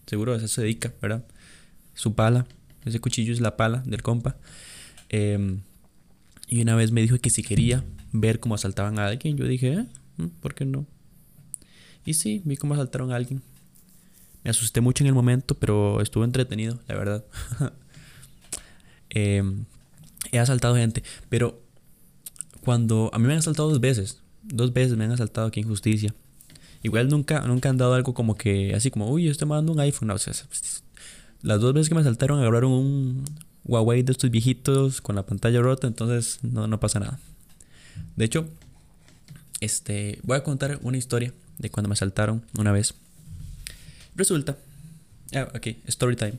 Seguro 0.07 0.35
a 0.35 0.37
eso 0.37 0.47
se 0.47 0.61
dedica, 0.61 0.93
¿verdad? 1.01 1.25
Su 1.95 2.15
pala. 2.15 2.45
Ese 2.85 3.01
cuchillo 3.01 3.33
es 3.33 3.41
la 3.41 3.57
pala 3.57 3.83
del 3.87 4.03
compa. 4.03 4.37
Eh, 5.09 5.57
y 6.49 6.63
una 6.63 6.77
vez 6.77 6.93
me 6.93 7.03
dijo 7.03 7.19
que 7.19 7.31
si 7.31 7.43
quería 7.43 7.85
ver 8.13 8.41
cómo 8.41 8.55
asaltaban 8.55 8.99
a 8.99 9.07
alguien, 9.07 9.37
yo 9.37 9.47
dije, 9.47 9.73
eh, 9.73 9.87
mm, 10.17 10.27
¿por 10.41 10.55
qué 10.55 10.65
no? 10.65 10.87
Y 12.05 12.15
sí, 12.15 12.41
vi 12.45 12.57
cómo 12.57 12.75
asaltaron 12.75 13.13
a 13.13 13.17
alguien. 13.17 13.43
Me 14.45 14.51
asusté 14.51 14.81
mucho 14.81 15.03
en 15.03 15.09
el 15.09 15.15
momento, 15.15 15.57
pero 15.57 16.01
estuvo 16.01 16.25
entretenido, 16.25 16.79
la 16.89 16.95
verdad. 16.97 17.25
Em, 19.09 19.65
he 20.31 20.39
asaltado 20.39 20.77
gente, 20.77 21.03
pero 21.31 21.63
cuando 22.61 23.09
a 23.15 23.19
mí 23.19 23.27
me 23.27 23.33
han 23.33 23.39
asaltado 23.39 23.71
dos 23.71 23.81
veces, 23.81 24.21
dos 24.43 24.75
veces 24.75 24.97
me 24.99 25.05
han 25.05 25.13
asaltado, 25.13 25.51
qué 25.51 25.61
injusticia. 25.61 26.15
Igual 26.83 27.09
nunca, 27.09 27.41
nunca 27.41 27.71
han 27.71 27.79
dado 27.79 27.95
algo 27.95 28.13
como 28.13 28.35
que, 28.35 28.75
así 28.75 28.91
como, 28.91 29.11
uy, 29.11 29.25
yo 29.25 29.31
estoy 29.31 29.49
mandando 29.49 29.73
un 29.73 29.81
iPhone. 29.81 30.09
No, 30.09 30.17
las 31.43 31.61
dos 31.61 31.73
veces 31.73 31.89
que 31.89 31.95
me 31.95 32.03
asaltaron 32.03 32.41
agarraron 32.41 32.73
un, 32.73 33.25
Huawei 33.67 34.03
de 34.03 34.13
estos 34.13 34.31
viejitos 34.31 35.01
con 35.01 35.17
la 35.17 35.27
pantalla 35.27 35.61
rota, 35.61 35.87
entonces 35.87 36.39
no, 36.43 36.67
no 36.67 36.81
pasa 36.81 37.01
nada. 37.01 37.19
De 38.17 38.25
hecho, 38.25 38.49
este, 39.61 40.21
voy 40.23 40.37
a 40.37 40.45
contar 40.45 40.79
una 40.83 40.97
historia 40.97 41.33
de 41.59 41.71
cuando 41.71 41.89
me 41.89 41.95
asaltaron 41.95 42.45
una 42.59 42.73
vez. 42.73 42.95
Resulta, 44.15 44.57
ah, 45.35 45.49
ok, 45.55 45.67
story 45.87 46.17
time. 46.17 46.39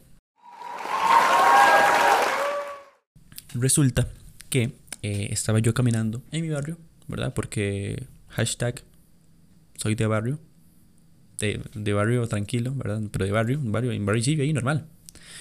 Resulta 3.54 4.08
que 4.50 4.72
eh, 5.02 5.28
estaba 5.32 5.60
yo 5.60 5.74
caminando 5.74 6.22
en 6.32 6.42
mi 6.42 6.50
barrio, 6.50 6.78
¿verdad? 7.08 7.34
Porque 7.34 8.04
hashtag 8.30 8.84
soy 9.76 9.96
de 9.96 10.08
barrio, 10.08 10.40
de, 11.40 11.94
barrio 11.94 12.28
tranquilo, 12.28 12.74
¿verdad? 12.76 13.02
Pero 13.12 13.26
de 13.26 13.32
barrio, 13.32 13.60
barrio, 13.64 13.92
en 13.92 14.06
barrio 14.06 14.24
sí, 14.24 14.40
ahí 14.40 14.54
normal. 14.54 14.88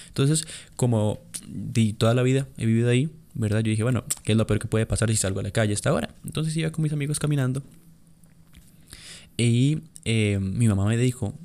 Entonces, 0.07 0.47
como 0.75 1.19
de 1.47 1.93
toda 1.93 2.13
la 2.13 2.23
vida 2.23 2.47
he 2.57 2.65
vivido 2.65 2.89
ahí, 2.89 3.09
¿verdad? 3.33 3.59
Yo 3.59 3.69
dije, 3.69 3.83
bueno, 3.83 4.03
¿qué 4.23 4.33
es 4.33 4.37
lo 4.37 4.47
peor 4.47 4.59
que 4.59 4.67
puede 4.67 4.85
pasar 4.85 5.09
si 5.09 5.17
salgo 5.17 5.39
a 5.39 5.43
la 5.43 5.51
calle 5.51 5.71
a 5.71 5.73
esta 5.73 5.93
hora? 5.93 6.15
Entonces 6.25 6.55
iba 6.57 6.71
con 6.71 6.83
mis 6.83 6.93
amigos 6.93 7.19
caminando 7.19 7.63
y 9.37 9.83
eh, 10.03 10.39
mi 10.41 10.67
mamá 10.67 10.85
me 10.85 10.97
dijo, 10.97 11.37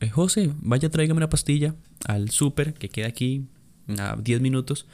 eh, 0.00 0.10
José, 0.10 0.52
vaya, 0.60 0.90
tráigame 0.90 1.18
una 1.18 1.30
pastilla 1.30 1.74
al 2.04 2.30
súper 2.30 2.74
que 2.74 2.88
queda 2.88 3.06
aquí 3.06 3.46
a 3.98 4.16
10 4.16 4.40
minutos. 4.40 4.86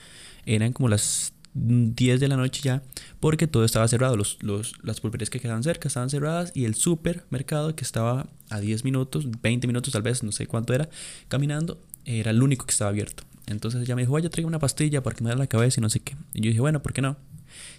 Eran 0.45 0.73
como 0.73 0.89
las 0.91 1.33
10 1.55 2.21
de 2.21 2.29
la 2.29 2.37
noche 2.37 2.61
ya, 2.63 2.83
porque 3.19 3.47
todo 3.47 3.65
estaba 3.65 3.89
cerrado. 3.89 4.17
Los, 4.17 4.37
los, 4.43 4.75
las 4.83 5.01
pulperías 5.01 5.31
que 5.31 5.41
quedaban 5.41 5.63
cerca 5.63 5.89
estaban 5.89 6.11
cerradas 6.11 6.53
y 6.55 6.67
el 6.67 6.75
supermercado 6.75 7.75
que 7.75 7.85
estaba 7.85 8.29
a 8.51 8.61
10 8.61 8.85
minutos, 8.85 9.29
20 9.43 9.67
minutos 9.67 9.93
tal 9.93 10.03
vez, 10.03 10.23
no 10.23 10.33
sé 10.33 10.47
cuánto 10.47 10.75
era, 10.75 10.91
caminando, 11.29 11.81
era 12.05 12.31
el 12.31 12.43
único 12.43 12.67
que 12.67 12.73
estaba 12.73 12.91
abierto. 12.91 13.25
Entonces 13.49 13.83
ella 13.83 13.97
me 13.97 14.03
dijo, 14.03 14.13
vaya, 14.13 14.31
traigo 14.31 14.49
una 14.49 14.59
pastilla 14.59 15.03
para 15.03 15.17
que 15.17 15.25
me 15.25 15.31
dé 15.31 15.37
la 15.37 15.47
cabeza 15.47 15.81
y 15.81 15.83
no 15.83 15.91
sé 15.91 16.01
qué. 16.01 16.17
Y 16.35 16.43
yo 16.43 16.49
dije, 16.49 16.61
bueno, 16.61 16.83
¿por 16.83 16.93
qué 16.93 17.03
no? 17.03 17.17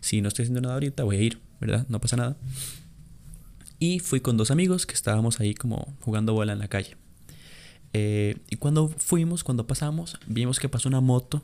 Si 0.02 0.22
no 0.22 0.28
estoy 0.28 0.44
haciendo 0.44 0.62
nada 0.62 0.74
ahorita, 0.74 1.04
voy 1.04 1.18
a 1.18 1.22
ir, 1.22 1.40
¿verdad? 1.60 1.86
No 1.90 2.02
pasa 2.02 2.18
nada. 2.18 2.38
Y 3.80 4.00
fui 4.00 4.20
con 4.20 4.36
dos 4.36 4.52
amigos 4.52 4.86
que 4.86 4.94
estábamos 4.94 5.40
ahí 5.40 5.54
como 5.54 5.96
jugando 6.02 6.34
bola 6.34 6.54
en 6.54 6.60
la 6.60 6.68
calle. 6.68 6.98
Eh, 7.94 8.38
y 8.50 8.58
cuando 8.58 8.90
fuimos, 8.90 9.44
cuando 9.44 9.66
pasamos, 9.68 10.18
vimos 10.28 10.60
que 10.60 10.70
pasó 10.70 10.90
una 10.90 11.02
moto 11.02 11.42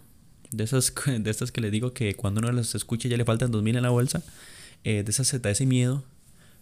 de 0.51 0.63
esas, 0.63 0.93
de 1.05 1.29
estas 1.29 1.51
que 1.51 1.61
les 1.61 1.71
digo 1.71 1.93
que 1.93 2.15
cuando 2.15 2.39
uno 2.39 2.51
las 2.51 2.75
escucha 2.75 3.07
ya 3.07 3.17
le 3.17 3.25
faltan 3.25 3.51
2000 3.51 3.77
en 3.77 3.83
la 3.83 3.89
bolsa. 3.89 4.21
Eh, 4.83 5.03
de 5.03 5.11
esas 5.11 5.27
se 5.27 5.39
da 5.39 5.49
ese 5.49 5.65
miedo 5.65 6.03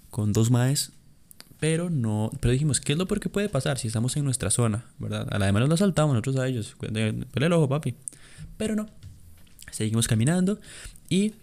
con 0.10 0.34
dos 0.34 0.52
maes. 0.52 0.92
Pero 1.60 1.90
no, 1.90 2.30
pero 2.40 2.52
dijimos, 2.52 2.82
¿qué 2.82 2.94
es 2.94 2.98
lo 2.98 3.08
peor 3.08 3.20
que 3.20 3.30
puede 3.30 3.48
pasar 3.48 3.78
si 3.78 3.88
estamos 3.88 4.18
en 4.18 4.26
nuestra 4.26 4.50
zona? 4.50 4.86
¿Verdad? 5.00 5.28
A 5.32 5.40
la 5.40 5.46
demás 5.46 5.62
nos 5.62 5.72
asaltamos 5.72 6.14
nosotros 6.14 6.38
a 6.38 6.48
ellos. 6.48 6.76
Pele 6.80 7.26
el 7.36 7.54
ojo, 7.54 7.70
papi. 7.70 7.96
Pero 8.58 8.76
no. 8.76 8.88
Seguimos 9.72 10.08
caminando 10.08 10.60
y 11.10 11.34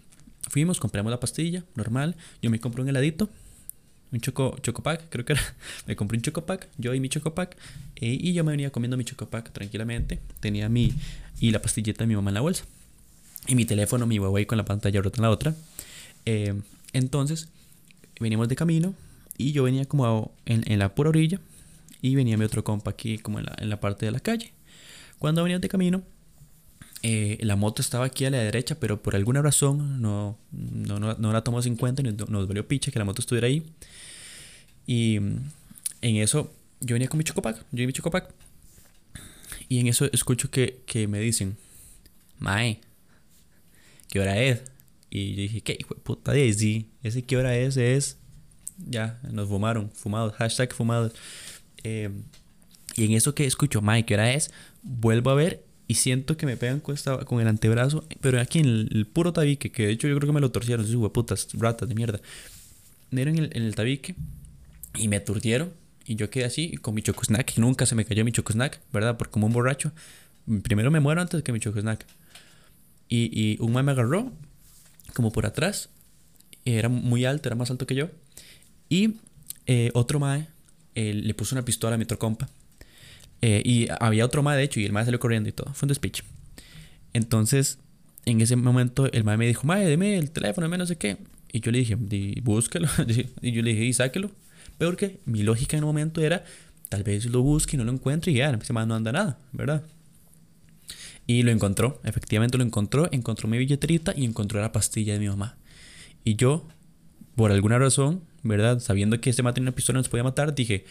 fuimos, 0.49 0.79
compramos 0.79 1.11
la 1.11 1.19
pastilla, 1.19 1.63
normal. 1.75 2.15
Yo 2.41 2.49
me 2.51 2.59
compré 2.59 2.83
un 2.83 2.89
heladito 2.89 3.29
un 4.11 4.19
choco, 4.19 4.57
chocopack, 4.61 5.09
creo 5.09 5.23
que 5.23 5.33
era. 5.33 5.41
Me 5.87 5.95
compré 5.95 6.17
un 6.17 6.21
chocopack, 6.21 6.67
yo 6.77 6.93
y 6.93 6.99
mi 6.99 7.07
chocopack. 7.07 7.55
Eh, 7.95 8.17
y 8.19 8.33
yo 8.33 8.43
me 8.43 8.51
venía 8.51 8.69
comiendo 8.69 8.97
mi 8.97 9.05
chocopack 9.05 9.51
tranquilamente. 9.51 10.19
Tenía 10.39 10.67
mi. 10.67 10.93
Y 11.39 11.51
la 11.51 11.61
pastillita 11.61 12.03
de 12.03 12.07
mi 12.07 12.15
mamá 12.15 12.29
en 12.29 12.35
la 12.35 12.41
bolsa. 12.41 12.65
Y 13.47 13.55
mi 13.55 13.65
teléfono, 13.65 14.05
mi 14.05 14.19
Huawei 14.19 14.45
con 14.45 14.57
la 14.57 14.65
pantalla 14.65 15.01
rota 15.01 15.17
en 15.17 15.23
la 15.23 15.29
otra. 15.29 15.55
Eh, 16.25 16.53
entonces, 16.93 17.47
venimos 18.19 18.49
de 18.49 18.55
camino. 18.55 18.93
Y 19.41 19.51
yo 19.51 19.63
venía 19.63 19.85
como 19.85 20.33
en, 20.45 20.63
en, 20.71 20.79
la 20.79 20.93
pura 20.95 21.09
orilla. 21.09 21.39
Y 22.01 22.15
venía 22.15 22.37
mi 22.37 22.45
otro 22.45 22.63
compa 22.63 22.91
aquí, 22.91 23.17
como 23.17 23.39
en 23.39 23.45
la, 23.45 23.55
en 23.59 23.69
la 23.69 23.79
parte 23.79 24.05
de 24.05 24.11
la 24.11 24.19
calle. 24.19 24.53
Cuando 25.19 25.43
veníamos 25.43 25.61
de 25.61 25.69
camino, 25.69 26.03
eh, 27.03 27.37
la 27.41 27.55
moto 27.55 27.81
estaba 27.81 28.05
aquí 28.05 28.25
a 28.25 28.29
la 28.29 28.39
derecha, 28.39 28.79
pero 28.79 29.01
por 29.01 29.15
alguna 29.15 29.41
razón 29.41 30.01
no, 30.01 30.37
no, 30.51 30.99
no, 30.99 31.15
no 31.15 31.33
la 31.33 31.43
tomamos 31.43 31.65
en 31.65 31.75
cuenta 31.75 32.03
nos, 32.03 32.29
nos 32.29 32.47
dolió 32.47 32.67
picha 32.67 32.91
que 32.91 32.99
la 32.99 33.05
moto 33.05 33.21
estuviera 33.21 33.47
ahí. 33.47 33.63
Y 34.85 35.19
mm, 35.19 35.37
en 36.01 36.15
eso 36.17 36.53
yo 36.79 36.95
venía 36.95 37.07
con 37.07 37.17
mi 37.17 37.23
chocopac, 37.23 37.65
yo 37.71 37.83
y 37.83 37.87
mi 37.87 37.93
chocopac. 37.93 38.33
Y 39.69 39.79
en 39.79 39.87
eso 39.87 40.05
escucho 40.11 40.51
que, 40.51 40.81
que 40.85 41.07
me 41.07 41.19
dicen, 41.19 41.57
Mae, 42.39 42.81
¿qué 44.09 44.19
hora 44.19 44.41
es? 44.41 44.63
Y 45.09 45.35
yo 45.35 45.41
dije, 45.43 45.61
¿qué 45.61 45.77
hijo 45.79 45.95
de 45.95 46.01
puta 46.01 46.31
de? 46.31 46.47
Ese 47.03 47.21
qué 47.23 47.37
hora 47.37 47.55
es 47.55 47.77
es. 47.77 48.17
Ya, 48.87 49.19
nos 49.31 49.47
fumaron, 49.47 49.91
fumados, 49.91 50.33
hashtag 50.33 50.73
fumados. 50.73 51.13
Eh, 51.83 52.09
y 52.95 53.05
en 53.05 53.13
eso 53.13 53.35
que 53.35 53.45
escucho, 53.45 53.81
Mae, 53.81 54.05
¿qué 54.05 54.15
hora 54.15 54.33
es? 54.33 54.51
Vuelvo 54.83 55.29
a 55.29 55.35
ver 55.35 55.63
y 55.87 55.95
siento 55.95 56.37
que 56.37 56.45
me 56.45 56.57
pegan 56.57 56.79
con, 56.79 56.95
con 57.25 57.41
el 57.41 57.47
antebrazo, 57.47 58.05
pero 58.21 58.39
aquí 58.39 58.59
en 58.59 58.87
el, 58.91 59.07
puro 59.07 59.33
tabique, 59.33 59.71
que 59.71 59.87
de 59.87 59.91
hecho 59.91 60.07
yo 60.07 60.15
creo 60.17 60.27
que 60.27 60.33
me 60.33 60.41
lo 60.41 60.51
torcieron, 60.51 60.85
esos 60.85 60.95
hueputas, 60.95 61.47
ratas 61.53 61.89
de 61.89 61.95
mierda. 61.95 62.21
Me 63.09 63.17
dieron 63.25 63.37
en 63.37 63.43
el, 63.45 63.57
en 63.57 63.63
el 63.63 63.75
tabique 63.75 64.15
y 64.95 65.07
me 65.07 65.17
aturdieron 65.17 65.73
y 66.05 66.15
yo 66.15 66.29
quedé 66.29 66.45
así 66.45 66.77
con 66.77 66.93
mi 66.93 67.01
choco 67.01 67.23
snack, 67.23 67.57
nunca 67.57 67.85
se 67.85 67.95
me 67.95 68.05
cayó 68.05 68.23
mi 68.23 68.31
choco 68.31 68.53
snack, 68.53 68.79
¿verdad? 68.93 69.17
Porque 69.17 69.31
como 69.31 69.47
un 69.47 69.53
borracho, 69.53 69.91
primero 70.63 70.91
me 70.91 70.99
muero 70.99 71.21
antes 71.21 71.43
que 71.43 71.51
mi 71.51 71.59
choco 71.59 71.79
snack. 71.79 72.05
Y, 73.09 73.29
y 73.33 73.57
un 73.59 73.73
mae 73.73 73.83
me 73.83 73.91
agarró 73.91 74.31
como 75.13 75.31
por 75.31 75.45
atrás, 75.45 75.89
era 76.63 76.89
muy 76.89 77.25
alto, 77.25 77.49
era 77.49 77.55
más 77.55 77.69
alto 77.69 77.85
que 77.85 77.95
yo. 77.95 78.09
Y 78.91 79.15
eh, 79.67 79.89
otro 79.93 80.19
mae 80.19 80.49
eh, 80.95 81.13
le 81.13 81.33
puso 81.33 81.55
una 81.55 81.63
pistola 81.63 81.95
a 81.95 81.97
mi 81.97 82.03
otro 82.03 82.19
compa 82.19 82.49
eh, 83.41 83.61
y 83.63 83.87
había 84.01 84.25
otro 84.25 84.43
mae, 84.43 84.57
de 84.57 84.63
hecho, 84.63 84.81
y 84.81 84.85
el 84.85 84.91
mae 84.91 85.05
salió 85.05 85.17
corriendo 85.17 85.47
y 85.47 85.53
todo. 85.53 85.73
Fue 85.73 85.85
un 85.85 85.87
despiche. 85.87 86.23
Entonces, 87.13 87.79
en 88.25 88.41
ese 88.41 88.57
momento, 88.57 89.09
el 89.09 89.23
mae 89.23 89.37
me 89.37 89.47
dijo, 89.47 89.65
mae, 89.65 89.85
deme 89.85 90.17
el 90.17 90.29
teléfono, 90.31 90.65
deme 90.65 90.77
no 90.77 90.85
sé 90.85 90.97
qué. 90.97 91.17
Y 91.53 91.61
yo 91.61 91.71
le 91.71 91.79
dije, 91.79 91.95
búsquelo. 92.43 92.89
y 93.41 93.51
yo 93.53 93.61
le 93.61 93.71
dije, 93.71 93.85
y 93.85 93.93
sáquelo. 93.93 94.29
Pero 94.77 94.97
que 94.97 95.21
mi 95.25 95.41
lógica 95.43 95.77
en 95.77 95.83
el 95.83 95.85
momento 95.85 96.19
era, 96.19 96.43
tal 96.89 97.03
vez 97.03 97.25
lo 97.27 97.41
busque 97.41 97.77
y 97.77 97.79
no 97.79 97.85
lo 97.85 97.93
encuentre 97.93 98.33
y 98.33 98.35
ya, 98.35 98.51
ese 98.51 98.73
mae 98.73 98.85
no 98.85 98.95
anda 98.95 99.13
nada, 99.13 99.39
¿verdad? 99.53 99.83
Y 101.27 101.43
lo 101.43 101.51
encontró, 101.51 102.01
efectivamente 102.03 102.57
lo 102.57 102.65
encontró, 102.65 103.07
encontró 103.13 103.47
mi 103.47 103.57
billeterita 103.57 104.13
y 104.17 104.25
encontró 104.25 104.59
la 104.59 104.73
pastilla 104.73 105.13
de 105.13 105.19
mi 105.19 105.29
mamá. 105.29 105.55
Y 106.25 106.35
yo, 106.35 106.67
por 107.35 107.51
alguna 107.51 107.79
razón, 107.79 108.21
¿verdad? 108.43 108.79
Sabiendo 108.79 109.19
que 109.19 109.29
ese 109.29 109.43
mae 109.43 109.53
tenía 109.53 109.69
una 109.69 109.75
pistola 109.75 109.97
nos 109.97 110.09
podía 110.09 110.23
matar, 110.23 110.53
dije, 110.53 110.85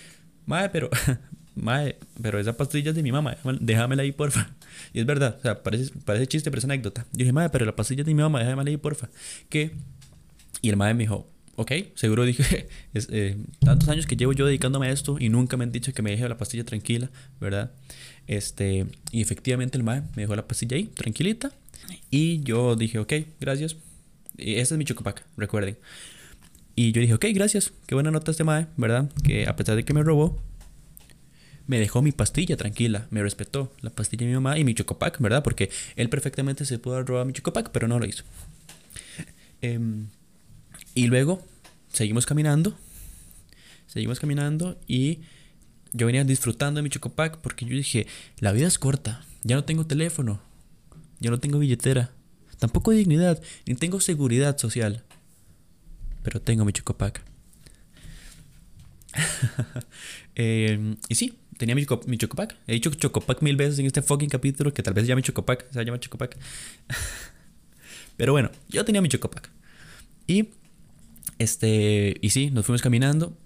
mae, 0.46 0.68
pero 0.70 0.90
Mae, 1.56 1.96
pero 2.22 2.38
esa 2.38 2.56
pastilla 2.56 2.90
es 2.90 2.96
de 2.96 3.02
mi 3.02 3.12
mamá, 3.12 3.36
déjamela 3.60 4.02
ahí, 4.02 4.12
porfa. 4.12 4.50
Y 4.92 5.00
es 5.00 5.06
verdad, 5.06 5.36
o 5.38 5.42
sea, 5.42 5.62
parece, 5.62 5.92
parece 6.04 6.26
chiste, 6.26 6.50
pero 6.50 6.58
es 6.58 6.64
anécdota. 6.64 7.06
Yo 7.12 7.18
dije, 7.18 7.32
madre, 7.32 7.50
pero 7.50 7.66
la 7.66 7.74
pastilla 7.74 8.02
es 8.02 8.06
de 8.06 8.14
mi 8.14 8.22
mamá, 8.22 8.38
déjamela 8.38 8.70
ahí, 8.70 8.76
porfa. 8.76 9.10
¿Qué? 9.48 9.72
Y 10.62 10.70
el 10.70 10.76
madre 10.76 10.94
me 10.94 11.04
dijo, 11.04 11.28
ok, 11.56 11.72
seguro 11.94 12.24
dije, 12.26 12.68
es, 12.94 13.08
eh, 13.10 13.36
tantos 13.60 13.88
años 13.88 14.06
que 14.06 14.16
llevo 14.16 14.32
yo 14.32 14.46
dedicándome 14.46 14.86
a 14.88 14.90
esto 14.90 15.16
y 15.18 15.28
nunca 15.28 15.56
me 15.56 15.64
han 15.64 15.72
dicho 15.72 15.92
que 15.92 16.02
me 16.02 16.10
deje 16.10 16.28
la 16.28 16.38
pastilla 16.38 16.64
tranquila, 16.64 17.10
¿verdad? 17.40 17.72
Este, 18.26 18.86
y 19.10 19.20
efectivamente 19.20 19.76
el 19.76 19.82
madre 19.82 20.02
me 20.14 20.22
dejó 20.22 20.36
la 20.36 20.46
pastilla 20.46 20.76
ahí, 20.76 20.84
tranquilita. 20.84 21.50
Y 22.10 22.40
yo 22.42 22.76
dije, 22.76 22.98
ok, 22.98 23.12
gracias. 23.40 23.76
Y 24.38 24.54
es 24.54 24.70
mi 24.72 24.84
chocopac, 24.84 25.26
recuerden. 25.36 25.76
Y 26.80 26.92
yo 26.92 27.02
dije, 27.02 27.12
ok, 27.12 27.26
gracias. 27.34 27.74
Qué 27.84 27.94
buena 27.94 28.10
nota 28.10 28.30
este 28.30 28.42
mae, 28.42 28.66
¿verdad? 28.78 29.10
Que 29.22 29.46
a 29.46 29.54
pesar 29.54 29.76
de 29.76 29.84
que 29.84 29.92
me 29.92 30.02
robó, 30.02 30.40
me 31.66 31.78
dejó 31.78 32.00
mi 32.00 32.10
pastilla 32.10 32.56
tranquila, 32.56 33.06
me 33.10 33.22
respetó 33.22 33.70
la 33.82 33.90
pastilla 33.90 34.20
de 34.20 34.28
mi 34.28 34.32
mamá 34.32 34.58
y 34.58 34.64
mi 34.64 34.72
chocopac, 34.72 35.20
¿verdad? 35.20 35.42
Porque 35.42 35.68
él 35.96 36.08
perfectamente 36.08 36.64
se 36.64 36.78
pudo 36.78 37.02
robar 37.02 37.26
mi 37.26 37.34
chocopac, 37.34 37.70
pero 37.70 37.86
no 37.86 37.98
lo 37.98 38.06
hizo. 38.06 38.24
Em, 39.60 40.06
y 40.94 41.08
luego 41.08 41.46
seguimos 41.92 42.24
caminando, 42.24 42.78
seguimos 43.86 44.18
caminando 44.18 44.80
y 44.88 45.18
yo 45.92 46.06
venía 46.06 46.24
disfrutando 46.24 46.78
de 46.78 46.82
mi 46.82 46.88
chocopac 46.88 47.42
porque 47.42 47.66
yo 47.66 47.76
dije, 47.76 48.06
la 48.38 48.52
vida 48.52 48.68
es 48.68 48.78
corta, 48.78 49.22
ya 49.42 49.54
no 49.54 49.64
tengo 49.64 49.84
teléfono, 49.84 50.40
ya 51.18 51.30
no 51.30 51.38
tengo 51.40 51.58
billetera, 51.58 52.10
tampoco 52.58 52.92
dignidad, 52.92 53.38
ni 53.66 53.74
tengo 53.74 54.00
seguridad 54.00 54.56
social, 54.56 55.04
pero 56.22 56.40
tengo 56.40 56.64
mi 56.64 56.72
chocopac. 56.72 57.22
Em, 60.36 60.96
y 61.08 61.14
sí, 61.16 61.38
tenía 61.58 61.74
mi, 61.74 61.84
mi. 62.06 62.18
He 62.66 62.72
dicho 62.72 62.90
Chocopac 62.90 63.42
mil 63.42 63.56
veces 63.56 63.78
en 63.78 63.86
este 63.86 64.00
fucking 64.00 64.30
capítulo 64.30 64.72
que 64.72 64.82
tal 64.82 64.94
vez 64.94 65.04
se 65.04 65.08
llame 65.08 65.22
Chocopac. 65.22 65.70
Se 65.70 65.84
llama 65.84 66.00
Chocopac. 66.00 66.38
Pero 68.16 68.32
bueno, 68.32 68.50
yo 68.68 68.84
tenía 68.84 69.02
mi 69.02 69.08
Chocopac. 69.08 69.50
Y 70.26 70.48
este, 71.38 72.16
y 72.20 72.30
sí, 72.30 72.50
nos 72.50 72.66
fuimos 72.66 72.82
caminando. 72.82 73.36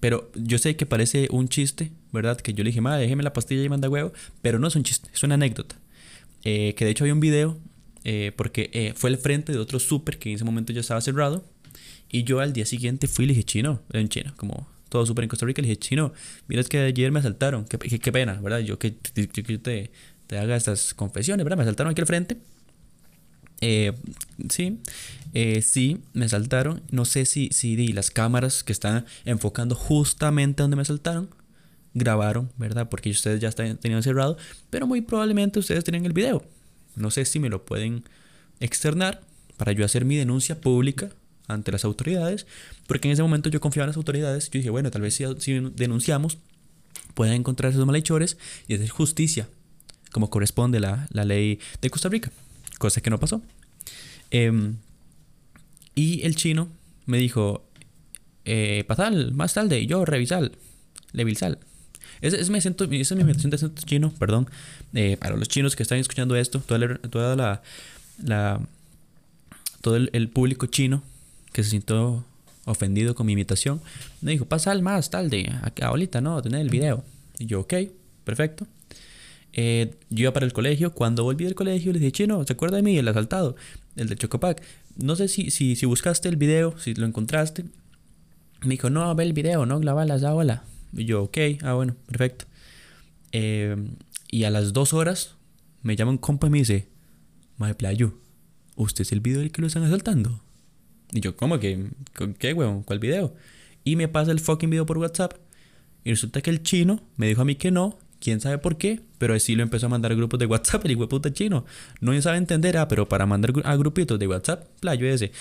Pero 0.00 0.30
yo 0.34 0.58
sé 0.58 0.74
que 0.76 0.86
parece 0.86 1.28
un 1.30 1.48
chiste, 1.48 1.92
¿verdad? 2.12 2.40
Que 2.40 2.54
yo 2.54 2.64
le 2.64 2.70
dije, 2.70 2.80
madre, 2.80 3.02
déjeme 3.02 3.22
la 3.22 3.32
pastilla 3.32 3.62
y 3.62 3.68
manda 3.68 3.88
huevo. 3.88 4.12
Pero 4.40 4.58
no 4.58 4.66
es 4.66 4.74
un 4.74 4.82
chiste, 4.82 5.10
es 5.12 5.22
una 5.22 5.34
anécdota. 5.34 5.76
Eh, 6.44 6.74
que 6.76 6.84
de 6.84 6.90
hecho 6.90 7.04
había 7.04 7.14
un 7.14 7.20
video, 7.20 7.58
eh, 8.04 8.32
porque 8.36 8.70
eh, 8.72 8.94
fue 8.96 9.10
el 9.10 9.18
frente 9.18 9.52
de 9.52 9.58
otro 9.58 9.78
súper 9.78 10.18
que 10.18 10.30
en 10.30 10.36
ese 10.36 10.44
momento 10.44 10.72
ya 10.72 10.80
estaba 10.80 11.00
cerrado. 11.00 11.44
Y 12.10 12.24
yo 12.24 12.40
al 12.40 12.52
día 12.52 12.66
siguiente 12.66 13.08
fui 13.08 13.24
y 13.24 13.28
le 13.28 13.34
dije, 13.34 13.44
chino, 13.44 13.82
en 13.92 14.08
chino, 14.08 14.32
como 14.36 14.68
todo 14.88 15.06
súper 15.06 15.24
en 15.24 15.28
Costa 15.28 15.46
Rica. 15.46 15.62
Le 15.62 15.68
dije, 15.68 15.80
chino, 15.80 16.12
mira, 16.48 16.62
que 16.64 16.78
ayer 16.78 17.10
me 17.10 17.20
asaltaron. 17.20 17.64
Qué, 17.64 17.78
qué, 17.78 18.12
pena, 18.12 18.40
¿verdad? 18.40 18.60
Yo 18.60 18.78
que, 18.78 18.90
te, 18.90 19.90
te, 20.26 20.38
haga 20.38 20.56
estas 20.56 20.94
confesiones, 20.94 21.44
¿verdad? 21.44 21.56
Me 21.56 21.62
asaltaron 21.62 21.90
aquí 21.90 22.00
al 22.00 22.06
frente. 22.06 22.36
Eh, 23.60 23.92
sí, 24.50 24.80
eh, 25.32 25.62
sí, 25.62 26.00
me 26.12 26.28
saltaron. 26.28 26.82
No 26.90 27.04
sé 27.04 27.24
si, 27.24 27.48
si 27.52 27.76
di 27.76 27.88
las 27.92 28.10
cámaras 28.10 28.64
que 28.64 28.72
están 28.72 29.06
enfocando 29.24 29.74
justamente 29.74 30.62
donde 30.62 30.76
me 30.76 30.84
saltaron 30.84 31.30
grabaron, 31.94 32.50
¿verdad? 32.56 32.88
Porque 32.88 33.10
ustedes 33.10 33.40
ya 33.40 33.48
están, 33.48 33.76
tenían 33.76 34.02
cerrado, 34.02 34.36
pero 34.70 34.86
muy 34.86 35.00
probablemente 35.00 35.58
ustedes 35.58 35.84
tienen 35.84 36.06
el 36.06 36.12
video. 36.12 36.44
No 36.96 37.10
sé 37.10 37.24
si 37.24 37.38
me 37.38 37.48
lo 37.48 37.64
pueden 37.64 38.04
externar 38.60 39.20
para 39.56 39.72
yo 39.72 39.84
hacer 39.84 40.04
mi 40.04 40.16
denuncia 40.16 40.60
pública 40.60 41.10
ante 41.48 41.72
las 41.72 41.84
autoridades, 41.84 42.46
porque 42.86 43.08
en 43.08 43.12
ese 43.12 43.22
momento 43.22 43.48
yo 43.48 43.60
confiaba 43.60 43.84
en 43.84 43.90
las 43.90 43.96
autoridades. 43.96 44.50
Yo 44.50 44.58
dije, 44.58 44.70
bueno, 44.70 44.90
tal 44.90 45.02
vez 45.02 45.14
si, 45.14 45.52
denunciamos, 45.74 46.38
pueden 47.14 47.34
encontrar 47.34 47.72
esos 47.72 47.86
malhechores 47.86 48.38
y 48.68 48.74
hacer 48.74 48.88
justicia, 48.88 49.48
como 50.12 50.30
corresponde 50.30 50.80
la, 50.80 51.08
la 51.10 51.24
ley 51.24 51.58
de 51.80 51.90
Costa 51.90 52.08
Rica, 52.08 52.30
cosa 52.78 53.00
que 53.00 53.10
no 53.10 53.18
pasó. 53.18 53.42
Em, 54.30 54.76
y 55.94 56.22
el 56.22 56.36
chino 56.36 56.68
me 57.06 57.18
dijo, 57.18 57.64
eh, 58.44 58.84
pasal, 58.86 59.32
más 59.32 59.54
tarde, 59.54 59.86
yo 59.86 60.04
revisal, 60.04 60.52
levilsal. 61.12 61.58
Es 62.20 62.34
acento, 62.34 62.84
esa 62.84 63.14
es 63.14 63.16
mi 63.16 63.22
imitación 63.22 63.50
de 63.50 63.56
acento 63.56 63.82
chino, 63.84 64.12
perdón. 64.18 64.48
Eh, 64.94 65.16
para 65.18 65.36
los 65.36 65.48
chinos 65.48 65.74
que 65.74 65.82
están 65.82 65.98
escuchando 65.98 66.36
esto, 66.36 66.60
toda 66.60 66.78
la, 66.78 66.98
toda 66.98 67.36
la, 67.36 68.60
todo 69.80 69.96
el, 69.96 70.28
público 70.28 70.66
chino 70.66 71.02
que 71.52 71.62
se 71.62 71.70
sintió 71.70 72.24
ofendido 72.64 73.14
con 73.14 73.26
mi 73.26 73.32
imitación, 73.32 73.80
me 74.20 74.32
dijo, 74.32 74.44
pasal 74.44 74.82
más 74.82 75.10
tarde, 75.10 75.52
ahorita 75.80 76.20
no, 76.20 76.40
tener 76.42 76.60
el 76.60 76.70
video. 76.70 77.04
Y 77.38 77.46
yo, 77.46 77.60
ok, 77.60 77.74
perfecto. 78.24 78.66
Eh, 79.52 79.94
yo 80.10 80.22
iba 80.22 80.32
para 80.32 80.46
el 80.46 80.52
colegio. 80.52 80.92
Cuando 80.92 81.24
volví 81.24 81.44
del 81.44 81.54
colegio, 81.54 81.92
le 81.92 81.98
dije, 81.98 82.12
chino, 82.12 82.44
¿se 82.44 82.52
acuerda 82.52 82.76
de 82.76 82.82
mí? 82.82 82.96
El 82.96 83.08
asaltado, 83.08 83.56
el 83.96 84.08
de 84.08 84.16
Chocopac. 84.16 84.62
No 84.96 85.16
sé 85.16 85.28
si, 85.28 85.50
si, 85.50 85.76
si 85.76 85.86
buscaste 85.86 86.28
el 86.28 86.36
video, 86.36 86.78
si 86.78 86.94
lo 86.94 87.06
encontraste. 87.06 87.64
Me 88.62 88.70
dijo, 88.70 88.90
no, 88.90 89.14
ve 89.14 89.24
el 89.24 89.32
video, 89.32 89.66
no 89.66 89.80
grabalas, 89.80 90.22
hola. 90.22 90.64
Y 90.92 91.04
yo, 91.04 91.24
ok, 91.24 91.38
ah, 91.62 91.74
bueno, 91.74 91.96
perfecto. 92.06 92.44
Eh, 93.32 93.76
y 94.30 94.44
a 94.44 94.50
las 94.50 94.72
dos 94.72 94.92
horas 94.92 95.34
me 95.82 95.96
llama 95.96 96.12
un 96.12 96.18
compa 96.18 96.46
y 96.46 96.50
me 96.50 96.58
dice, 96.58 96.88
Mae 97.56 97.74
Playo, 97.74 98.14
¿usted 98.76 99.02
es 99.02 99.12
el 99.12 99.20
video 99.20 99.40
del 99.40 99.50
que 99.50 99.60
lo 99.60 99.66
están 99.66 99.84
asaltando? 99.84 100.41
Y 101.12 101.20
yo, 101.20 101.36
¿cómo 101.36 101.60
que? 101.60 101.90
¿Qué, 102.38 102.54
weón? 102.54 102.82
¿Cuál 102.82 102.98
video? 102.98 103.34
Y 103.84 103.96
me 103.96 104.08
pasa 104.08 104.32
el 104.32 104.40
fucking 104.40 104.70
video 104.70 104.86
por 104.86 104.98
WhatsApp. 104.98 105.34
Y 106.04 106.10
resulta 106.10 106.40
que 106.40 106.50
el 106.50 106.62
chino 106.62 107.02
me 107.16 107.28
dijo 107.28 107.42
a 107.42 107.44
mí 107.44 107.54
que 107.54 107.70
no, 107.70 107.98
quién 108.18 108.40
sabe 108.40 108.58
por 108.58 108.78
qué, 108.78 109.00
pero 109.18 109.34
así 109.34 109.54
lo 109.54 109.62
empezó 109.62 109.86
a 109.86 109.88
mandar 109.88 110.12
a 110.12 110.14
grupos 110.14 110.40
de 110.40 110.46
WhatsApp, 110.46 110.84
el 110.86 110.96
puta 110.96 111.32
chino. 111.32 111.64
No 112.00 112.20
sabe 112.22 112.38
entender, 112.38 112.76
ah, 112.78 112.88
pero 112.88 113.08
para 113.08 113.26
mandar 113.26 113.52
a 113.64 113.76
grupitos 113.76 114.18
de 114.18 114.26
WhatsApp, 114.26 114.66
playo 114.80 115.06
ese. 115.06 115.32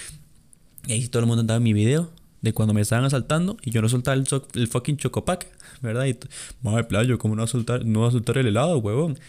Y 0.87 0.93
ahí 0.93 1.07
todo 1.07 1.21
el 1.21 1.27
mundo 1.27 1.41
andaba 1.41 1.57
en 1.57 1.63
mi 1.63 1.73
video 1.73 2.11
de 2.41 2.53
cuando 2.53 2.73
me 2.73 2.81
estaban 2.81 3.05
asaltando 3.05 3.57
y 3.61 3.69
yo 3.69 3.83
no 3.83 3.89
soltaba 3.89 4.15
el, 4.15 4.25
el 4.55 4.67
fucking 4.67 4.97
chocopac, 4.97 5.47
¿verdad? 5.81 6.05
Y, 6.07 6.17
madre 6.61 6.83
playo, 6.83 7.17
¿cómo 7.17 7.35
no 7.35 7.47
soltar, 7.47 7.85
no 7.85 8.09
soltar 8.11 8.39
el 8.39 8.47
helado, 8.47 8.77
huevón? 8.79 9.19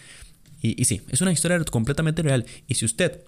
Y, 0.61 0.81
y 0.81 0.85
sí, 0.85 1.01
es 1.09 1.21
una 1.21 1.31
historia 1.31 1.63
completamente 1.63 2.21
real. 2.21 2.45
Y 2.67 2.75
si 2.75 2.85
usted 2.85 3.21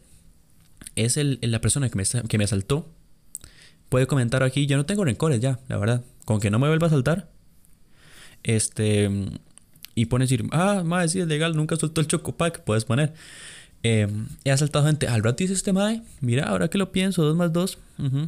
es 0.95 1.17
el, 1.17 1.39
la 1.41 1.61
persona 1.61 1.89
que 1.89 1.97
me, 1.97 2.03
que 2.27 2.37
me 2.37 2.43
asaltó, 2.43 2.89
puede 3.89 4.07
comentar 4.07 4.43
aquí. 4.43 4.65
Yo 4.65 4.77
no 4.77 4.85
tengo 4.85 5.05
rencores 5.05 5.39
ya, 5.39 5.59
la 5.67 5.77
verdad. 5.77 6.03
Con 6.25 6.39
que 6.39 6.49
no 6.49 6.59
me 6.59 6.67
vuelva 6.67 6.87
a 6.87 6.89
saltar. 6.89 7.29
Este. 8.43 9.09
Y 9.95 10.05
pone 10.05 10.25
decir, 10.25 10.45
ah, 10.51 10.83
madre, 10.83 11.07
sí 11.07 11.19
es 11.19 11.27
legal, 11.27 11.55
nunca 11.55 11.77
soltó 11.77 12.01
el 12.01 12.07
chocopac, 12.07 12.63
puedes 12.63 12.83
poner. 12.83 13.13
Eh, 13.83 14.07
he 14.43 14.51
asaltado 14.51 14.85
gente. 14.85 15.07
Al 15.07 15.23
rato 15.23 15.37
dice 15.37 15.53
este 15.53 15.71
mae. 15.71 16.01
Mira, 16.19 16.45
ahora 16.45 16.69
que 16.69 16.77
lo 16.77 16.91
pienso, 16.91 17.23
2 17.23 17.35
más 17.35 17.53
2. 17.53 17.77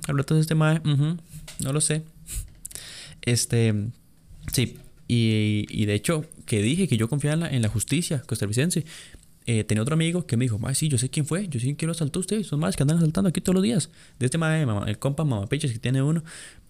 Al 0.08 0.18
rato 0.18 0.36
dice 0.36 0.42
este 0.42 0.56
mae. 0.56 0.82
no 0.84 1.74
lo 1.74 1.82
sé. 1.82 2.04
Este. 3.24 3.74
Sí. 4.54 4.78
Y, 5.10 5.66
y, 5.70 5.86
de 5.86 5.94
hecho, 5.94 6.26
que 6.46 6.62
dije 6.62 6.88
que 6.88 6.98
yo 6.98 7.08
confiaba 7.08 7.34
en 7.34 7.40
la, 7.40 7.50
en 7.50 7.62
la 7.62 7.70
justicia 7.70 8.22
costarricense. 8.26 8.86
Eh, 9.50 9.64
tenía 9.64 9.82
otro 9.82 9.94
amigo 9.94 10.28
que 10.28 10.36
me 10.36 10.46
dijo, 10.46 10.60
sí, 10.74 10.90
yo 10.90 10.98
sé 10.98 11.10
quién 11.10 11.26
fue. 11.26 11.48
Yo 11.48 11.60
sé 11.60 11.76
quién 11.76 11.88
lo 11.88 11.94
asaltó 11.94 12.20
usted. 12.20 12.44
Son 12.44 12.60
más 12.60 12.76
que 12.76 12.84
andan 12.84 12.98
asaltando 12.98 13.30
aquí 13.30 13.42
todos 13.42 13.56
los 13.56 13.64
días. 13.64 13.90
De 14.20 14.26
este 14.26 14.38
mae, 14.38 14.66
el 14.86 15.00
compa 15.00 15.24
mamapeches 15.24 15.72
que 15.72 15.80
tiene 15.80 16.02
uno. 16.02 16.24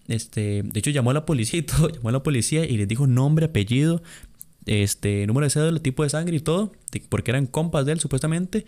Este, 0.06 0.62
de 0.62 0.78
hecho, 0.78 0.90
llamó 0.90 1.10
a 1.10 1.14
la 1.14 1.26
policía 1.26 1.58
y. 1.60 1.66
Llamó 1.94 2.08
a 2.08 2.12
la 2.12 2.22
policía 2.22 2.64
y 2.64 2.76
les 2.76 2.88
dijo 2.88 3.06
nombre, 3.06 3.46
apellido, 3.46 4.02
este, 4.66 5.26
número 5.26 5.44
de 5.46 5.50
cédula, 5.50 5.80
tipo 5.80 6.02
de 6.02 6.10
sangre 6.10 6.36
y 6.36 6.40
todo, 6.40 6.72
porque 7.08 7.30
eran 7.30 7.46
compas 7.46 7.84
de 7.84 7.92
él 7.92 8.00
supuestamente. 8.00 8.64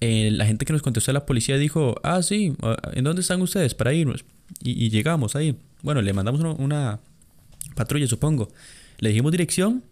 Eh, 0.00 0.30
la 0.32 0.44
gente 0.44 0.66
que 0.66 0.72
nos 0.72 0.82
contestó 0.82 1.10
a 1.10 1.14
la 1.14 1.26
policía 1.26 1.56
dijo, 1.56 1.96
ah, 2.02 2.22
sí, 2.22 2.54
ah, 2.62 2.76
¿en 2.92 3.04
dónde 3.04 3.22
están 3.22 3.40
ustedes 3.40 3.74
para 3.74 3.94
irnos? 3.94 4.24
Y, 4.62 4.90
llegamos 4.90 5.34
ahí. 5.34 5.56
Bueno, 5.82 6.02
le 6.02 6.12
mandamos 6.12 6.40
una, 6.58 7.00
patrulla, 7.74 8.06
supongo. 8.06 8.50
Le 8.98 9.08
dijimos 9.08 9.32
dirección, 9.32 9.82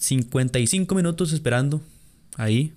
55 0.00 0.94
minutos 0.94 1.32
esperando 1.32 1.80
ahí, 2.36 2.72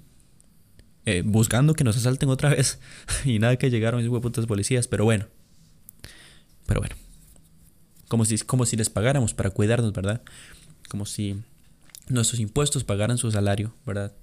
eh, 1.06 1.24
buscando 1.26 1.74
que 1.74 1.84
nos 1.84 1.98
asalten 1.98 2.30
otra 2.30 2.50
vez. 2.50 2.80
y 3.26 3.40
nada 3.40 3.58
que 3.58 3.70
llegaron 3.70 4.00
esos 4.00 4.22
putas 4.22 4.46
policías, 4.46 4.88
pero 4.88 5.04
bueno. 5.04 5.26
Pero 6.68 6.80
bueno. 6.80 6.96
Como 8.08 8.26
si, 8.26 8.38
como 8.38 8.68
si 8.68 8.78
les 8.78 8.92
pagáramos 8.92 9.34
para 9.34 9.50
cuidarnos, 9.50 9.92
¿verdad? 9.92 10.22
como 10.94 11.08
si 11.08 11.38
nuestros 12.08 12.40
impuestos 12.40 12.84
pagaran 12.84 13.18
su 13.18 13.32
salario, 13.32 13.74
¿verdad? 13.84 14.14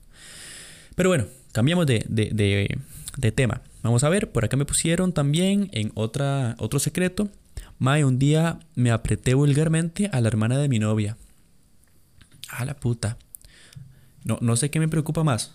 Pero 0.94 1.08
bueno, 1.08 1.26
cambiamos 1.50 1.84
de, 1.84 2.78
tema. 3.34 3.62
Vamos 3.82 4.04
a 4.04 4.08
ver, 4.08 4.30
por 4.30 4.44
acá 4.44 4.56
me 4.56 4.64
pusieron 4.64 5.12
también 5.12 5.68
en 5.72 5.90
otra, 5.96 6.54
otro 6.60 6.78
secreto. 6.78 7.28
May, 7.80 8.04
un 8.04 8.20
día 8.20 8.60
me 8.76 8.92
apreté 8.92 9.34
vulgarmente 9.34 10.10
a 10.12 10.20
la 10.20 10.28
hermana 10.28 10.58
de 10.58 10.68
mi 10.68 10.78
novia. 10.78 11.16
A 12.50 12.64
la 12.64 12.74
puta. 12.74 13.18
No, 14.24 14.38
no 14.40 14.56
sé 14.56 14.70
qué 14.70 14.80
me 14.80 14.88
preocupa 14.88 15.24
más. 15.24 15.54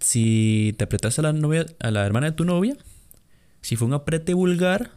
Si 0.00 0.74
te 0.78 0.84
apretaste 0.84 1.20
a 1.20 1.24
la 1.24 1.32
novia, 1.32 1.66
a 1.80 1.90
la 1.90 2.06
hermana 2.06 2.30
de 2.30 2.32
tu 2.32 2.44
novia, 2.44 2.76
si 3.60 3.76
fue 3.76 3.86
un 3.86 3.94
aprete 3.94 4.32
vulgar 4.32 4.92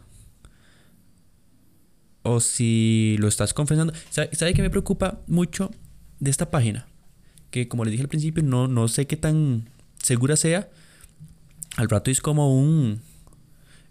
o 2.22 2.40
si 2.40 3.16
lo 3.18 3.28
estás 3.28 3.54
confesando. 3.54 3.92
¿Sabe, 4.10 4.30
¿Sabe 4.32 4.54
qué 4.54 4.62
me 4.62 4.70
preocupa 4.70 5.20
mucho 5.26 5.70
de 6.20 6.30
esta 6.30 6.50
página? 6.50 6.86
Que 7.50 7.68
como 7.68 7.84
les 7.84 7.92
dije 7.92 8.02
al 8.02 8.08
principio, 8.08 8.42
no, 8.42 8.66
no 8.66 8.88
sé 8.88 9.06
qué 9.06 9.16
tan 9.16 9.68
segura 10.02 10.36
sea. 10.36 10.70
Al 11.76 11.88
rato 11.88 12.10
es 12.10 12.20
como 12.20 12.58
un. 12.58 13.00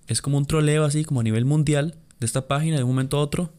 Es 0.07 0.21
como 0.21 0.37
un 0.37 0.45
troleo 0.45 0.83
así, 0.83 1.05
como 1.05 1.19
a 1.19 1.23
nivel 1.23 1.45
mundial 1.45 1.95
de 2.19 2.25
esta 2.25 2.47
página, 2.47 2.77
de 2.77 2.83
un 2.83 2.89
momento 2.89 3.17
a 3.17 3.21
otro. 3.21 3.53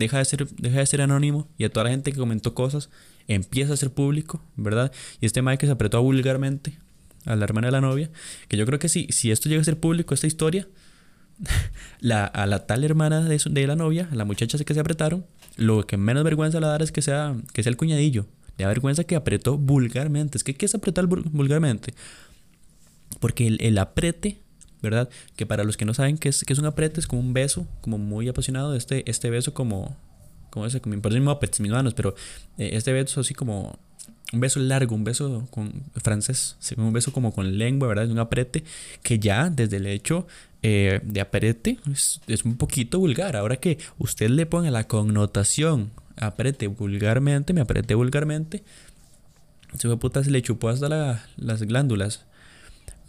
Deja 0.00 0.18
de 0.18 0.24
ser, 0.24 0.48
deja 0.48 0.78
de 0.78 0.86
ser 0.86 1.02
anónimo 1.02 1.46
y 1.58 1.64
a 1.64 1.70
toda 1.70 1.84
la 1.84 1.90
gente 1.90 2.10
que 2.10 2.18
comentó 2.18 2.54
cosas 2.54 2.88
empieza 3.28 3.74
a 3.74 3.76
ser 3.76 3.90
público, 3.90 4.42
¿verdad? 4.56 4.90
Y 5.20 5.26
este 5.26 5.42
Mike 5.42 5.58
que 5.58 5.66
se 5.66 5.72
apretó 5.72 6.02
vulgarmente 6.02 6.78
a 7.26 7.36
la 7.36 7.44
hermana 7.44 7.68
de 7.68 7.72
la 7.72 7.82
novia, 7.82 8.10
que 8.48 8.56
yo 8.56 8.64
creo 8.64 8.78
que 8.78 8.88
si, 8.88 9.06
si 9.10 9.30
esto 9.30 9.50
llega 9.50 9.60
a 9.60 9.64
ser 9.64 9.78
público, 9.78 10.14
esta 10.14 10.26
historia, 10.26 10.66
la, 12.00 12.24
a 12.24 12.46
la 12.46 12.66
tal 12.66 12.82
hermana 12.82 13.20
de, 13.20 13.38
de 13.50 13.66
la 13.66 13.76
novia, 13.76 14.08
a 14.10 14.14
la 14.14 14.24
muchacha 14.24 14.58
que 14.58 14.74
se 14.74 14.80
apretaron, 14.80 15.26
lo 15.56 15.86
que 15.86 15.98
menos 15.98 16.24
vergüenza 16.24 16.60
le 16.60 16.66
da 16.66 16.78
es 16.78 16.92
que 16.92 17.02
sea, 17.02 17.36
que 17.52 17.62
sea 17.62 17.70
el 17.70 17.76
cuñadillo. 17.76 18.26
Le 18.56 18.64
da 18.64 18.68
vergüenza 18.68 19.04
que 19.04 19.16
apretó 19.16 19.58
vulgarmente. 19.58 20.38
Es 20.38 20.44
que, 20.44 20.54
¿qué 20.54 20.66
es 20.66 20.74
apretar 20.74 21.06
vulgarmente? 21.06 21.94
Porque 23.20 23.46
el, 23.46 23.58
el, 23.60 23.76
aprete, 23.76 24.40
¿verdad? 24.82 25.08
Que 25.36 25.46
para 25.46 25.64
los 25.64 25.76
que 25.76 25.84
no 25.84 25.94
saben 25.94 26.18
qué 26.18 26.28
es, 26.28 26.44
que 26.44 26.52
es 26.52 26.58
un 26.58 26.66
aprete, 26.66 27.00
es 27.00 27.06
como 27.06 27.20
un 27.20 27.32
beso, 27.32 27.66
como 27.80 27.98
muy 27.98 28.28
apasionado. 28.28 28.74
Este, 28.74 29.08
este 29.10 29.30
beso 29.30 29.54
como, 29.54 29.96
como 30.50 30.66
ese, 30.66 30.80
como, 30.80 31.00
perdón, 31.00 31.24
mis 31.60 31.70
manos, 31.70 31.94
pero 31.94 32.14
eh, 32.58 32.70
este 32.72 32.92
beso 32.92 33.20
así 33.20 33.34
como 33.34 33.78
un 34.32 34.40
beso 34.40 34.60
largo, 34.60 34.94
un 34.94 35.04
beso 35.04 35.46
con 35.50 35.72
francés, 35.96 36.56
un 36.76 36.92
beso 36.92 37.12
como 37.12 37.32
con 37.32 37.58
lengua, 37.58 37.88
¿verdad? 37.88 38.10
Un 38.10 38.18
aprete 38.18 38.64
que 39.02 39.18
ya 39.18 39.50
desde 39.50 39.78
el 39.78 39.86
hecho 39.86 40.26
eh, 40.62 41.00
de 41.02 41.20
aprete 41.20 41.78
es, 41.90 42.20
un 42.44 42.56
poquito 42.56 42.98
vulgar. 42.98 43.36
Ahora 43.36 43.56
que 43.56 43.78
usted 43.98 44.30
le 44.30 44.46
ponga 44.46 44.70
la 44.70 44.86
connotación 44.86 45.90
aprete 46.16 46.66
vulgarmente, 46.66 47.52
me 47.52 47.62
aprete 47.62 47.94
vulgarmente, 47.94 48.62
se 49.78 49.88
puta 49.96 50.22
se 50.22 50.30
le 50.30 50.42
chupó 50.42 50.68
hasta 50.68 51.22
las 51.36 51.62
glándulas. 51.62 52.26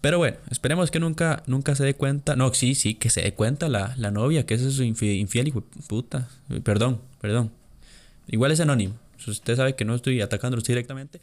Pero 0.01 0.17
bueno, 0.17 0.37
esperemos 0.49 0.89
que 0.89 0.99
nunca, 0.99 1.43
nunca 1.45 1.75
se 1.75 1.83
dé 1.83 1.93
cuenta. 1.93 2.35
No, 2.35 2.51
sí, 2.53 2.73
sí, 2.73 2.95
que 2.95 3.09
se 3.09 3.21
dé 3.21 3.33
cuenta 3.33 3.69
la, 3.69 3.93
la 3.97 4.09
novia, 4.09 4.45
que 4.45 4.55
es 4.55 4.61
su 4.73 4.83
infiel, 4.83 5.17
infiel 5.17 5.47
hijo 5.47 5.61
puta. 5.87 6.27
Perdón, 6.63 7.01
perdón. 7.21 7.51
Igual 8.27 8.51
es 8.51 8.59
anónimo. 8.59 8.95
Usted 9.27 9.55
sabe 9.55 9.75
que 9.75 9.85
no 9.85 9.93
estoy 9.93 10.21
atacándolos 10.21 10.63
directamente. 10.63 11.21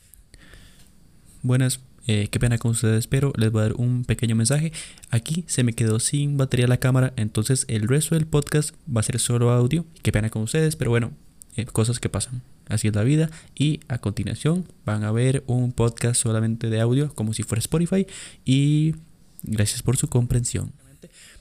Buenas, 1.43 1.81
eh, 2.07 2.29
qué 2.31 2.39
pena 2.39 2.59
con 2.59 2.71
ustedes, 2.71 3.07
pero 3.07 3.33
les 3.37 3.51
voy 3.51 3.61
a 3.61 3.63
dar 3.65 3.75
un 3.75 4.05
pequeño 4.05 4.37
mensaje. 4.37 4.73
Aquí 5.11 5.45
se 5.49 5.65
me 5.65 5.73
quedó 5.73 5.99
sin 5.99 6.37
batería 6.37 6.69
la 6.69 6.79
cámara, 6.79 7.13
entonces 7.17 7.65
el 7.69 7.89
resto 7.89 8.15
del 8.15 8.27
podcast 8.27 8.75
va 8.95 9.01
a 9.01 9.05
ser 9.05 9.19
solo 9.19 9.51
audio. 9.51 9.85
Qué 10.03 10.13
pena 10.13 10.31
con 10.31 10.43
ustedes, 10.43 10.77
pero 10.77 10.91
bueno, 10.91 11.13
eh, 11.57 11.67
cosas 11.67 11.99
que 11.99 12.09
pasan. 12.09 12.43
Así 12.69 12.89
es 12.89 12.95
la 12.95 13.05
vida. 13.05 13.31
Y 13.55 13.81
a 13.89 13.99
continuación 13.99 14.67
van 14.85 15.05
a 15.05 15.13
ver 15.13 15.45
un 15.47 15.73
podcast 15.73 16.21
solamente 16.21 16.71
de 16.71 16.81
audio, 16.81 17.15
como 17.15 17.33
si 17.35 17.43
fuera 17.43 17.61
Spotify. 17.61 18.07
Y 18.45 18.95
gracias 19.43 19.83
por 19.83 19.97
su 19.97 20.09
comprensión. 20.09 20.73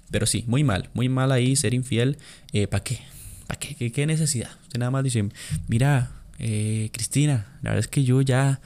Pero 0.10 0.26
sí, 0.26 0.46
muy 0.48 0.64
mal, 0.64 0.90
muy 0.94 1.10
mal 1.10 1.32
ahí 1.32 1.56
ser 1.56 1.74
infiel. 1.74 2.18
Eh, 2.54 2.68
¿Para 2.68 2.84
qué? 2.84 3.00
¿Para 3.48 3.60
qué? 3.60 3.92
qué? 3.92 4.06
necesidad? 4.06 4.50
Usted 4.64 4.80
nada 4.80 4.92
más 4.92 5.04
dice, 5.04 5.28
mira, 5.68 6.12
eh, 6.40 6.90
Cristina, 6.94 7.58
la 7.62 7.72
verdad 7.72 7.80
es 7.80 7.88
que 7.88 8.04
yo 8.04 8.22
ya, 8.22 8.62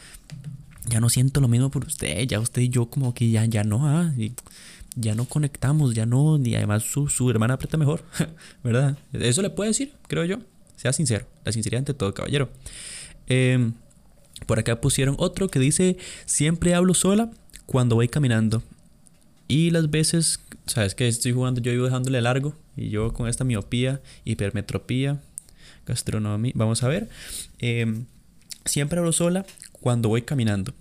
ya 0.87 0.99
no 0.99 1.09
siento 1.09 1.41
lo 1.41 1.47
mismo 1.47 1.71
por 1.71 1.85
usted. 1.85 2.27
Ya 2.27 2.39
usted 2.39 2.61
y 2.61 2.69
yo 2.69 2.87
como 2.87 3.13
que 3.13 3.29
ya, 3.29 3.45
ya 3.45 3.63
no, 3.63 3.87
ah, 3.87 4.11
ya 4.95 5.15
no 5.15 5.25
conectamos, 5.25 5.95
ya 5.95 6.05
no, 6.05 6.37
ni 6.37 6.55
además 6.55 6.83
su, 6.83 7.07
su 7.07 7.29
hermana 7.29 7.55
aprieta 7.55 7.77
mejor, 7.77 8.03
¿verdad? 8.63 8.97
Eso 9.13 9.41
le 9.41 9.49
puede 9.49 9.69
decir, 9.69 9.93
creo 10.07 10.25
yo. 10.25 10.39
Sea 10.75 10.93
sincero, 10.93 11.27
la 11.45 11.51
sinceridad 11.51 11.79
ante 11.79 11.93
todo, 11.93 12.13
caballero. 12.13 12.49
Em, 13.27 13.73
por 14.45 14.59
acá 14.59 14.81
pusieron 14.81 15.15
otro 15.19 15.49
que 15.49 15.59
dice, 15.59 15.97
siempre 16.25 16.73
hablo 16.73 16.93
sola 16.93 17.31
cuando 17.65 17.95
voy 17.95 18.07
caminando. 18.07 18.63
Y 19.47 19.69
las 19.71 19.89
veces, 19.89 20.39
sabes 20.65 20.95
que 20.95 21.07
estoy 21.07 21.33
jugando, 21.33 21.61
yo 21.61 21.71
iba 21.71 21.85
dejándole 21.85 22.21
largo. 22.21 22.55
Y 22.75 22.89
yo 22.89 23.13
con 23.13 23.27
esta 23.27 23.43
miopía, 23.43 24.01
hipermetropía, 24.23 25.21
gastronomía, 25.85 26.53
vamos 26.55 26.83
a 26.83 26.87
ver. 26.87 27.09
Em, 27.59 28.05
siempre 28.65 28.99
hablo 28.99 29.11
sola 29.11 29.45
cuando 29.71 30.09
voy 30.09 30.21
caminando. 30.21 30.73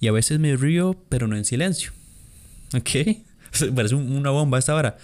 Y 0.00 0.08
a 0.08 0.12
veces 0.12 0.38
me 0.38 0.56
río, 0.56 0.96
pero 1.08 1.28
no 1.28 1.36
en 1.36 1.44
silencio. 1.44 1.92
¿Ok? 2.74 2.90
Parece 3.74 3.94
una 3.94 4.30
bomba 4.30 4.58
esta 4.58 4.74
hora. 4.74 4.98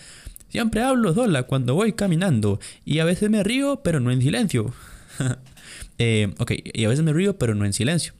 Siempre 0.52 0.82
hablo 0.82 1.14
sola 1.14 1.44
cuando 1.44 1.74
voy 1.74 1.94
caminando 1.94 2.60
y 2.84 2.98
a 2.98 3.06
veces 3.06 3.30
me 3.30 3.42
río, 3.42 3.80
pero 3.82 4.00
no 4.00 4.10
en 4.12 4.20
silencio. 4.20 4.72
Eh, 5.98 6.34
ok, 6.38 6.52
y 6.64 6.84
a 6.84 6.88
veces 6.88 7.04
me 7.04 7.12
río, 7.12 7.38
pero 7.38 7.54
no 7.54 7.64
en 7.64 7.72
silencio. 7.72 8.12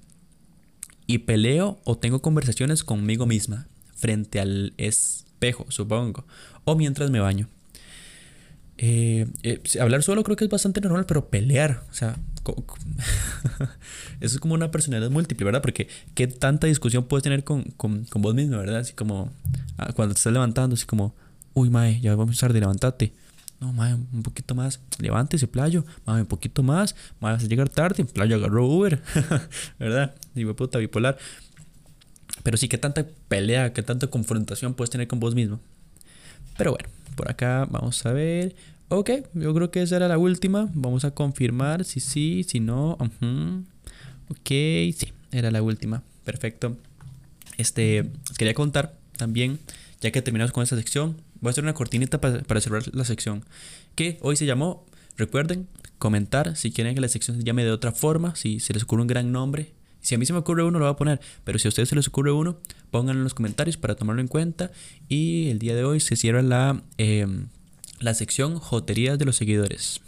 Y 1.07 1.19
peleo 1.19 1.81
o 1.85 1.99
tengo 1.99 2.23
conversaciones 2.23 2.85
conmigo 2.85 3.27
misma, 3.27 3.67
frente 3.97 4.39
al 4.39 4.73
espejo, 4.77 5.67
supongo, 5.69 6.25
o 6.65 6.77
mientras 6.77 7.11
me 7.11 7.19
baño. 7.19 7.49
Eh, 8.79 9.27
eh, 9.43 9.61
hablar 9.81 10.05
solo 10.05 10.23
creo 10.23 10.37
que 10.37 10.45
es 10.45 10.51
bastante 10.51 10.81
normal, 10.81 11.07
pero 11.07 11.29
pelear, 11.29 11.83
o 11.91 11.95
sea, 11.95 12.17
eso 14.21 14.37
es 14.37 14.39
como 14.39 14.55
una 14.55 14.71
personalidad 14.71 15.11
múltiple, 15.11 15.47
¿verdad? 15.47 15.63
Porque 15.63 15.89
qué 16.15 16.29
tanta 16.29 16.69
discusión 16.69 17.05
puedes 17.05 17.25
tener 17.25 17.43
con, 17.43 17.65
con, 17.77 18.05
con 18.05 18.23
vos 18.23 18.35
mismo, 18.35 18.59
¿verdad? 18.59 18.81
Así 18.81 18.93
como 18.93 19.33
ah, 19.79 19.93
cuando 19.93 20.15
te 20.15 20.19
estás 20.19 20.33
levantando, 20.33 20.75
así 20.75 20.87
como, 20.87 21.17
Uy, 21.55 21.71
mae, 21.71 22.01
ya 22.01 22.11
vamos 22.11 22.25
a 22.25 22.31
empezar 22.31 22.53
de 22.53 22.61
levantate. 22.61 23.13
No, 23.61 23.73
mae, 23.73 23.95
un 23.95 24.23
poquito 24.23 24.55
más. 24.55 24.81
Levántese, 24.99 25.47
playo. 25.47 25.85
Mae, 26.05 26.23
un 26.23 26.27
poquito 26.27 26.63
más. 26.63 26.97
Mae, 27.21 27.35
vas 27.35 27.45
a 27.45 27.47
llegar 27.47 27.69
tarde. 27.69 28.05
Playo 28.05 28.37
agarró 28.37 28.67
Uber. 28.67 29.01
¿Verdad? 29.79 30.15
Digo, 30.35 30.57
puta, 30.57 30.79
bipolar. 30.79 31.17
Pero 32.43 32.57
sí, 32.57 32.69
que 32.69 32.79
tanta 32.79 33.07
pelea, 33.29 33.73
que 33.73 33.83
tanta 33.83 34.09
confrontación 34.09 34.75
puedes 34.75 34.91
tener 34.91 35.07
con 35.07 35.21
vos 35.21 35.35
mismo. 35.35 35.61
Pero 36.59 36.73
bueno, 36.73 36.89
por 37.15 37.31
acá 37.31 37.67
vamos 37.71 38.05
a 38.05 38.13
ver. 38.13 38.57
Ok, 38.89 39.11
yo 39.35 39.55
creo 39.55 39.71
que 39.71 39.83
esa 39.83 39.97
era 39.97 40.09
la 40.09 40.19
última. 40.19 40.69
Vamos 40.75 41.05
a 41.05 41.13
confirmar 41.13 41.85
si 41.85 42.01
sí, 42.01 42.45
si 42.49 42.61
no. 42.61 42.99
Ok, 44.29 44.49
sí, 44.49 45.13
era 45.31 45.51
la 45.51 45.63
última. 45.63 46.03
Perfecto. 46.25 46.77
Este, 47.59 48.11
quería 48.39 48.55
contar 48.55 48.95
también, 49.17 49.61
ya 50.01 50.11
que 50.11 50.21
terminamos 50.21 50.53
con 50.53 50.63
esta 50.63 50.77
sección, 50.77 51.17
Voy 51.43 51.49
a 51.49 51.51
hacer 51.51 51.65
una 51.65 51.75
cortinita 51.75 52.21
para, 52.21 52.61
cerrar 52.61 52.85
la 52.95 53.05
sección. 53.05 53.45
Que 53.97 54.17
hoy 54.23 54.37
se 54.37 54.47
llamó, 54.47 54.87
recuerden, 55.17 55.67
comentar 55.99 56.57
si 56.57 56.71
quieren 56.71 56.95
que 56.95 57.01
la 57.01 57.09
sección 57.09 57.37
se 57.37 57.43
llame 57.43 57.65
de 57.65 57.73
otra 57.73 57.91
forma, 57.91 58.37
si 58.37 58.61
se 58.61 58.73
les 58.73 58.85
ocurre 58.85 59.03
un 59.03 59.09
gran 59.09 59.33
nombre. 59.33 59.73
Si 60.01 60.15
a 60.15 60.19
mí 60.19 60.25
se 60.25 60.33
me 60.33 60.39
ocurre 60.39 60.63
uno, 60.63 60.79
lo 60.79 60.85
voy 60.85 60.93
a 60.93 60.97
poner. 60.97 61.21
Pero 61.43 61.59
si 61.59 61.67
a 61.67 61.71
ustedes 61.71 61.89
se 61.89 61.97
les 61.97 62.07
ocurre 62.07 62.31
uno, 62.31 62.59
pónganlo 62.93 63.21
en 63.21 63.25
los 63.25 63.35
comentarios 63.35 63.77
para 63.77 63.97
tomarlo 63.97 64.23
en 64.23 64.29
cuenta. 64.29 64.71
Y 65.09 65.51
el 65.51 65.59
día 65.59 65.75
de 65.75 65.85
hoy 65.85 65.99
se 65.99 66.15
cierra 66.15 66.43
la, 66.43 66.81
em, 66.97 67.49
la 67.99 68.15
sección 68.15 68.61
Joterías 68.61 69.19
de 69.19 69.25
los 69.25 69.35
seguidores. 69.35 70.01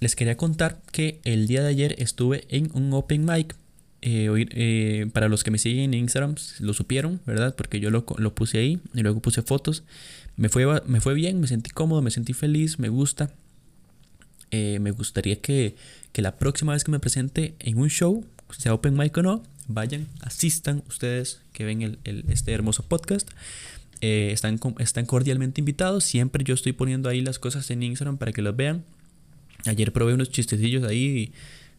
Les 0.00 0.14
quería 0.14 0.36
contar 0.36 0.82
que 0.92 1.22
el 1.24 1.46
día 1.46 1.62
de 1.62 1.68
ayer 1.68 1.94
estuve 1.98 2.44
en 2.50 2.70
un 2.74 2.92
open 2.92 3.24
mic 3.24 3.56
eh, 4.02 4.46
eh, 4.50 5.06
para 5.12 5.28
los 5.28 5.42
que 5.42 5.50
me 5.50 5.58
siguen 5.58 5.94
en 5.94 6.00
Instagram, 6.00 6.34
lo 6.60 6.74
supieron, 6.74 7.20
¿verdad? 7.26 7.54
Porque 7.56 7.80
yo 7.80 7.90
lo, 7.90 8.04
puse 8.34 8.58
ahí 8.58 8.80
y 8.94 9.00
luego 9.02 9.20
puse 9.20 9.42
fotos. 9.42 9.82
Me 10.36 10.48
fue, 10.48 10.66
me 10.86 11.00
fue 11.00 11.14
bien, 11.14 11.40
me 11.40 11.46
sentí 11.46 11.70
cómodo, 11.70 12.02
me 12.02 12.10
sentí 12.10 12.32
feliz, 12.32 12.78
me 12.78 12.88
gusta. 12.88 13.30
Eh, 14.50 14.78
me 14.80 14.90
gustaría 14.90 15.40
que, 15.40 15.76
la 16.14 16.36
próxima 16.36 16.72
vez 16.72 16.84
que 16.84 16.90
me 16.90 16.98
presente 16.98 17.54
en 17.58 17.78
un 17.78 17.90
show, 17.90 18.24
sea 18.56 18.72
open 18.72 18.96
mic 18.96 19.16
o 19.16 19.22
no, 19.22 19.42
vayan, 19.68 20.06
asistan 20.20 20.82
ustedes 20.88 21.40
que 21.52 21.64
ven 21.64 21.82
el, 21.82 21.98
este 22.28 22.52
hermoso 22.52 22.84
podcast. 22.84 23.28
están, 24.00 24.60
están 24.78 25.06
cordialmente 25.06 25.60
invitados. 25.60 26.04
Siempre 26.04 26.44
yo 26.44 26.54
estoy 26.54 26.72
poniendo 26.72 27.08
ahí 27.08 27.22
las 27.22 27.38
cosas 27.38 27.70
en 27.70 27.82
Instagram 27.82 28.18
para 28.18 28.32
que 28.32 28.42
los 28.42 28.54
vean. 28.54 28.84
Ayer 29.64 29.92
probé 29.92 30.14
unos 30.14 30.30
chistecillos 30.30 30.84
ahí 30.84 31.32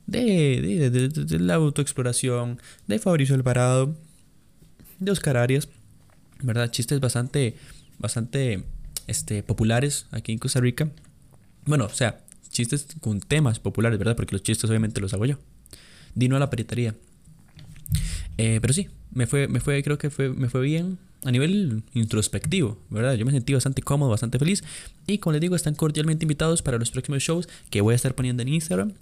de, 0.07 0.89
de, 0.89 1.39
la 1.39 1.55
autoexploración, 1.55 2.59
de 2.87 2.99
Fabricio 2.99 3.35
Alvarado, 3.35 3.95
de 4.99 5.11
Oscar 5.11 5.37
Arias, 5.37 5.67
¿verdad? 6.41 6.71
Chistes 6.71 6.99
bastante, 6.99 7.55
bastante 7.99 8.63
este, 9.05 9.43
populares 9.43 10.07
aquí 10.11 10.31
en 10.31 10.39
Costa 10.39 10.59
Rica. 10.59 10.89
Bueno, 11.65 11.85
o 11.85 11.89
sea, 11.89 12.21
chistes 12.49 12.87
con 13.01 13.19
temas 13.19 13.59
populares, 13.59 13.99
¿verdad? 13.99 14.15
Porque 14.15 14.33
los 14.33 14.43
chistes 14.43 14.69
obviamente 14.69 15.01
los 15.01 15.13
hago 15.13 15.25
yo. 15.25 15.37
Dino 16.15 16.37
a 16.37 16.39
la 16.39 16.49
peritaría. 16.49 16.95
Eh, 18.37 18.59
pero 18.61 18.73
sí, 18.73 18.87
me 19.11 19.27
fue, 19.27 19.47
me 19.47 19.59
fue, 19.59 19.83
creo 19.83 19.97
que 19.97 20.09
fue, 20.09 20.29
me 20.29 20.49
fue 20.49 20.61
bien 20.61 20.97
a 21.23 21.31
nivel 21.31 21.83
introspectivo, 21.93 22.77
¿verdad? 22.89 23.15
Yo 23.15 23.25
me 23.25 23.31
sentí 23.31 23.53
bastante 23.53 23.81
cómodo, 23.81 24.09
bastante 24.09 24.39
feliz. 24.39 24.63
Y 25.07 25.17
como 25.17 25.33
les 25.33 25.41
digo, 25.41 25.55
están 25.55 25.75
cordialmente 25.75 26.25
invitados 26.25 26.61
para 26.61 26.77
los 26.77 26.91
próximos 26.91 27.23
shows 27.23 27.49
que 27.69 27.81
voy 27.81 27.93
a 27.93 27.95
estar 27.95 28.15
poniendo 28.15 28.43
en 28.43 28.49
Instagram. 28.49 28.93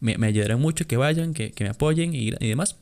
Me, 0.00 0.14
ayudarán 0.26 0.60
mucho 0.60 0.86
que 0.86 0.96
vayan, 0.96 1.34
que, 1.34 1.52
que 1.52 1.64
me 1.64 1.70
apoyen 1.70 2.14
y, 2.14 2.28
y 2.28 2.48
demás. 2.48 2.76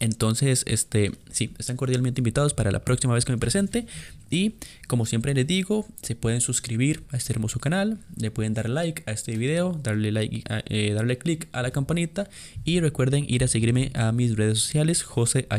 Entonces, 0.00 0.64
este, 0.66 1.12
sí, 1.30 1.52
están 1.58 1.76
cordialmente 1.76 2.20
invitados 2.20 2.54
para 2.54 2.72
la 2.72 2.80
próxima 2.80 3.12
vez 3.14 3.26
que 3.26 3.32
me 3.32 3.38
presente. 3.38 3.86
Y 4.30 4.54
como 4.88 5.04
siempre 5.04 5.34
les 5.34 5.46
digo, 5.46 5.86
se 6.00 6.14
pueden 6.14 6.40
suscribir 6.40 7.04
a 7.10 7.18
este 7.18 7.34
hermoso 7.34 7.60
canal, 7.60 7.98
le 8.16 8.30
pueden 8.30 8.54
dar 8.54 8.70
like 8.70 9.02
a 9.06 9.12
este 9.12 9.36
video, 9.36 9.78
darle 9.82 10.10
like, 10.10 10.42
eh, 10.48 10.92
darle 10.94 11.18
click 11.18 11.48
a 11.52 11.60
la 11.62 11.70
campanita 11.70 12.30
y 12.64 12.80
recuerden 12.80 13.26
ir 13.28 13.44
a 13.44 13.48
seguirme 13.48 13.92
a 13.94 14.10
mis 14.12 14.36
redes 14.36 14.58
sociales, 14.58 15.02
josehdz-cr 15.02 15.50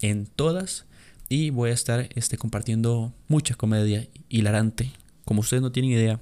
en 0.00 0.26
todas 0.26 0.84
y 1.28 1.50
voy 1.50 1.70
a 1.70 1.74
estar 1.74 2.08
este, 2.14 2.36
compartiendo 2.36 3.14
mucha 3.28 3.54
comedia 3.54 4.08
hilarante, 4.28 4.90
como 5.24 5.40
ustedes 5.40 5.62
no 5.62 5.70
tienen 5.70 5.92
idea. 5.92 6.20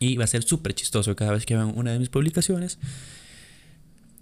Y 0.00 0.16
va 0.16 0.24
a 0.24 0.28
ser 0.28 0.42
súper 0.42 0.74
chistoso 0.74 1.14
cada 1.14 1.32
vez 1.32 1.44
que 1.44 1.54
vean 1.54 1.72
una 1.76 1.92
de 1.92 1.98
mis 1.98 2.08
publicaciones. 2.08 2.78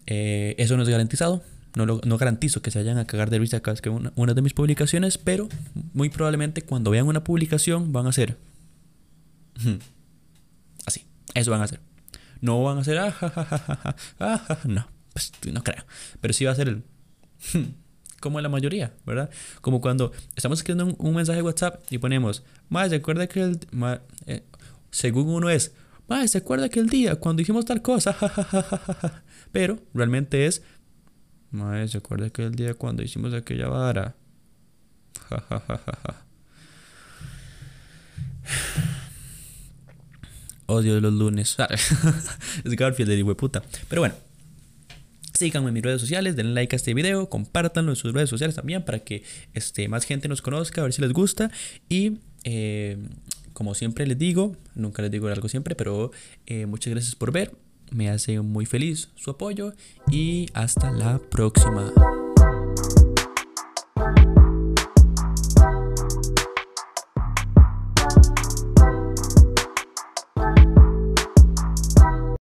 Eh, 0.07 0.55
eso 0.59 0.77
no 0.77 0.83
es 0.83 0.89
garantizado. 0.89 1.43
No, 1.75 1.85
no 1.85 2.19
garantizo 2.19 2.63
que 2.63 2.71
se 2.71 2.79
vayan 2.79 2.97
a 2.97 3.07
cagar 3.07 3.29
de 3.29 3.39
risa 3.39 3.61
cada 3.61 3.75
vez 3.75 3.83
que 3.83 3.91
una, 3.91 4.11
una 4.17 4.33
de 4.33 4.41
mis 4.41 4.55
publicaciones, 4.55 5.19
pero 5.19 5.49
muy 5.93 6.09
probablemente 6.09 6.63
cuando 6.63 6.91
vean 6.91 7.07
una 7.07 7.23
publicación 7.23 7.93
van 7.93 8.07
a 8.07 8.11
hacer 8.11 8.39
así. 10.87 11.05
Eso 11.35 11.51
van 11.51 11.61
a 11.61 11.65
hacer. 11.65 11.81
No 12.41 12.63
van 12.63 12.79
a 12.79 12.81
hacer 12.81 12.99
ah, 12.99 13.15
ah, 14.21 14.59
no, 14.65 14.89
pues, 15.13 15.33
no 15.53 15.63
creo. 15.63 15.85
Pero 16.21 16.33
sí 16.33 16.47
va 16.47 16.53
a 16.53 16.55
ser 16.55 16.69
el 16.69 16.83
como 18.21 18.41
la 18.41 18.49
mayoría, 18.49 18.93
¿verdad? 19.05 19.31
Como 19.61 19.81
cuando 19.81 20.13
estamos 20.35 20.59
escribiendo 20.59 20.97
un, 20.99 21.15
mensaje 21.15 21.37
de 21.37 21.43
WhatsApp 21.43 21.85
y 21.91 21.99
ponemos, 21.99 22.43
más 22.69 22.91
¿se 22.91 22.97
acuerda 22.97 23.27
que 23.27 23.41
el 23.41 23.61
eh, 24.27 24.43
según 24.91 25.29
uno 25.29 25.51
es, 25.51 25.73
más 26.09 26.31
¿se 26.31 26.39
acuerda 26.39 26.69
que 26.69 26.81
el 26.81 26.89
día 26.89 27.17
cuando 27.17 27.41
dijimos 27.41 27.65
tal 27.65 27.83
cosa? 27.83 28.17
Pero 29.53 29.79
realmente 29.95 30.47
es, 30.47 30.63
Mae, 31.51 31.89
¿se 31.89 31.99
acuerda 31.99 32.31
que 32.31 32.43
el 32.43 32.55
día 32.55 32.75
cuando 32.75 33.03
hicimos 33.03 33.33
aquella 33.35 33.69
vara? 33.69 34.17
Odio 40.67 40.95
de 40.97 41.01
los 41.01 41.13
lunes. 41.13 41.57
es 42.65 42.77
Garfield 42.77 43.11
de 43.11 43.35
puta. 43.35 43.63
Pero 43.89 44.03
bueno. 44.03 44.15
Síganme 45.33 45.69
en 45.69 45.75
mis 45.75 45.83
redes 45.83 46.01
sociales, 46.01 46.35
denle 46.35 46.55
like 46.55 46.75
a 46.75 46.79
este 46.79 46.95
video, 46.95 47.29
compártanlo 47.29 47.93
en 47.93 47.97
sus 47.97 48.15
redes 48.15 48.31
sociales 48.31 48.57
también 48.57 48.87
para 48.87 49.01
que 49.01 49.23
este, 49.53 49.87
más 49.87 50.05
gente 50.05 50.29
nos 50.29 50.41
conozca, 50.41 50.81
a 50.81 50.85
ver 50.85 50.95
si 50.95 51.03
les 51.03 51.13
gusta. 51.13 51.51
Y 51.91 52.21
eh, 52.45 52.97
como 53.53 53.75
siempre 53.75 54.07
les 54.07 54.17
digo, 54.17 54.57
nunca 54.75 55.03
les 55.03 55.11
digo 55.11 55.29
algo 55.29 55.51
siempre, 55.51 55.75
pero 55.75 56.11
eh, 56.47 56.65
muchas 56.65 56.91
gracias 56.93 57.15
por 57.15 57.33
ver. 57.33 57.53
Me 57.91 58.11
hace 58.11 58.41
muy 58.41 58.67
feliz 58.67 59.09
su 59.17 59.31
apoyo 59.31 59.73
y 60.11 60.49
hasta 60.55 60.91
la 60.91 61.19
próxima. 61.19 61.93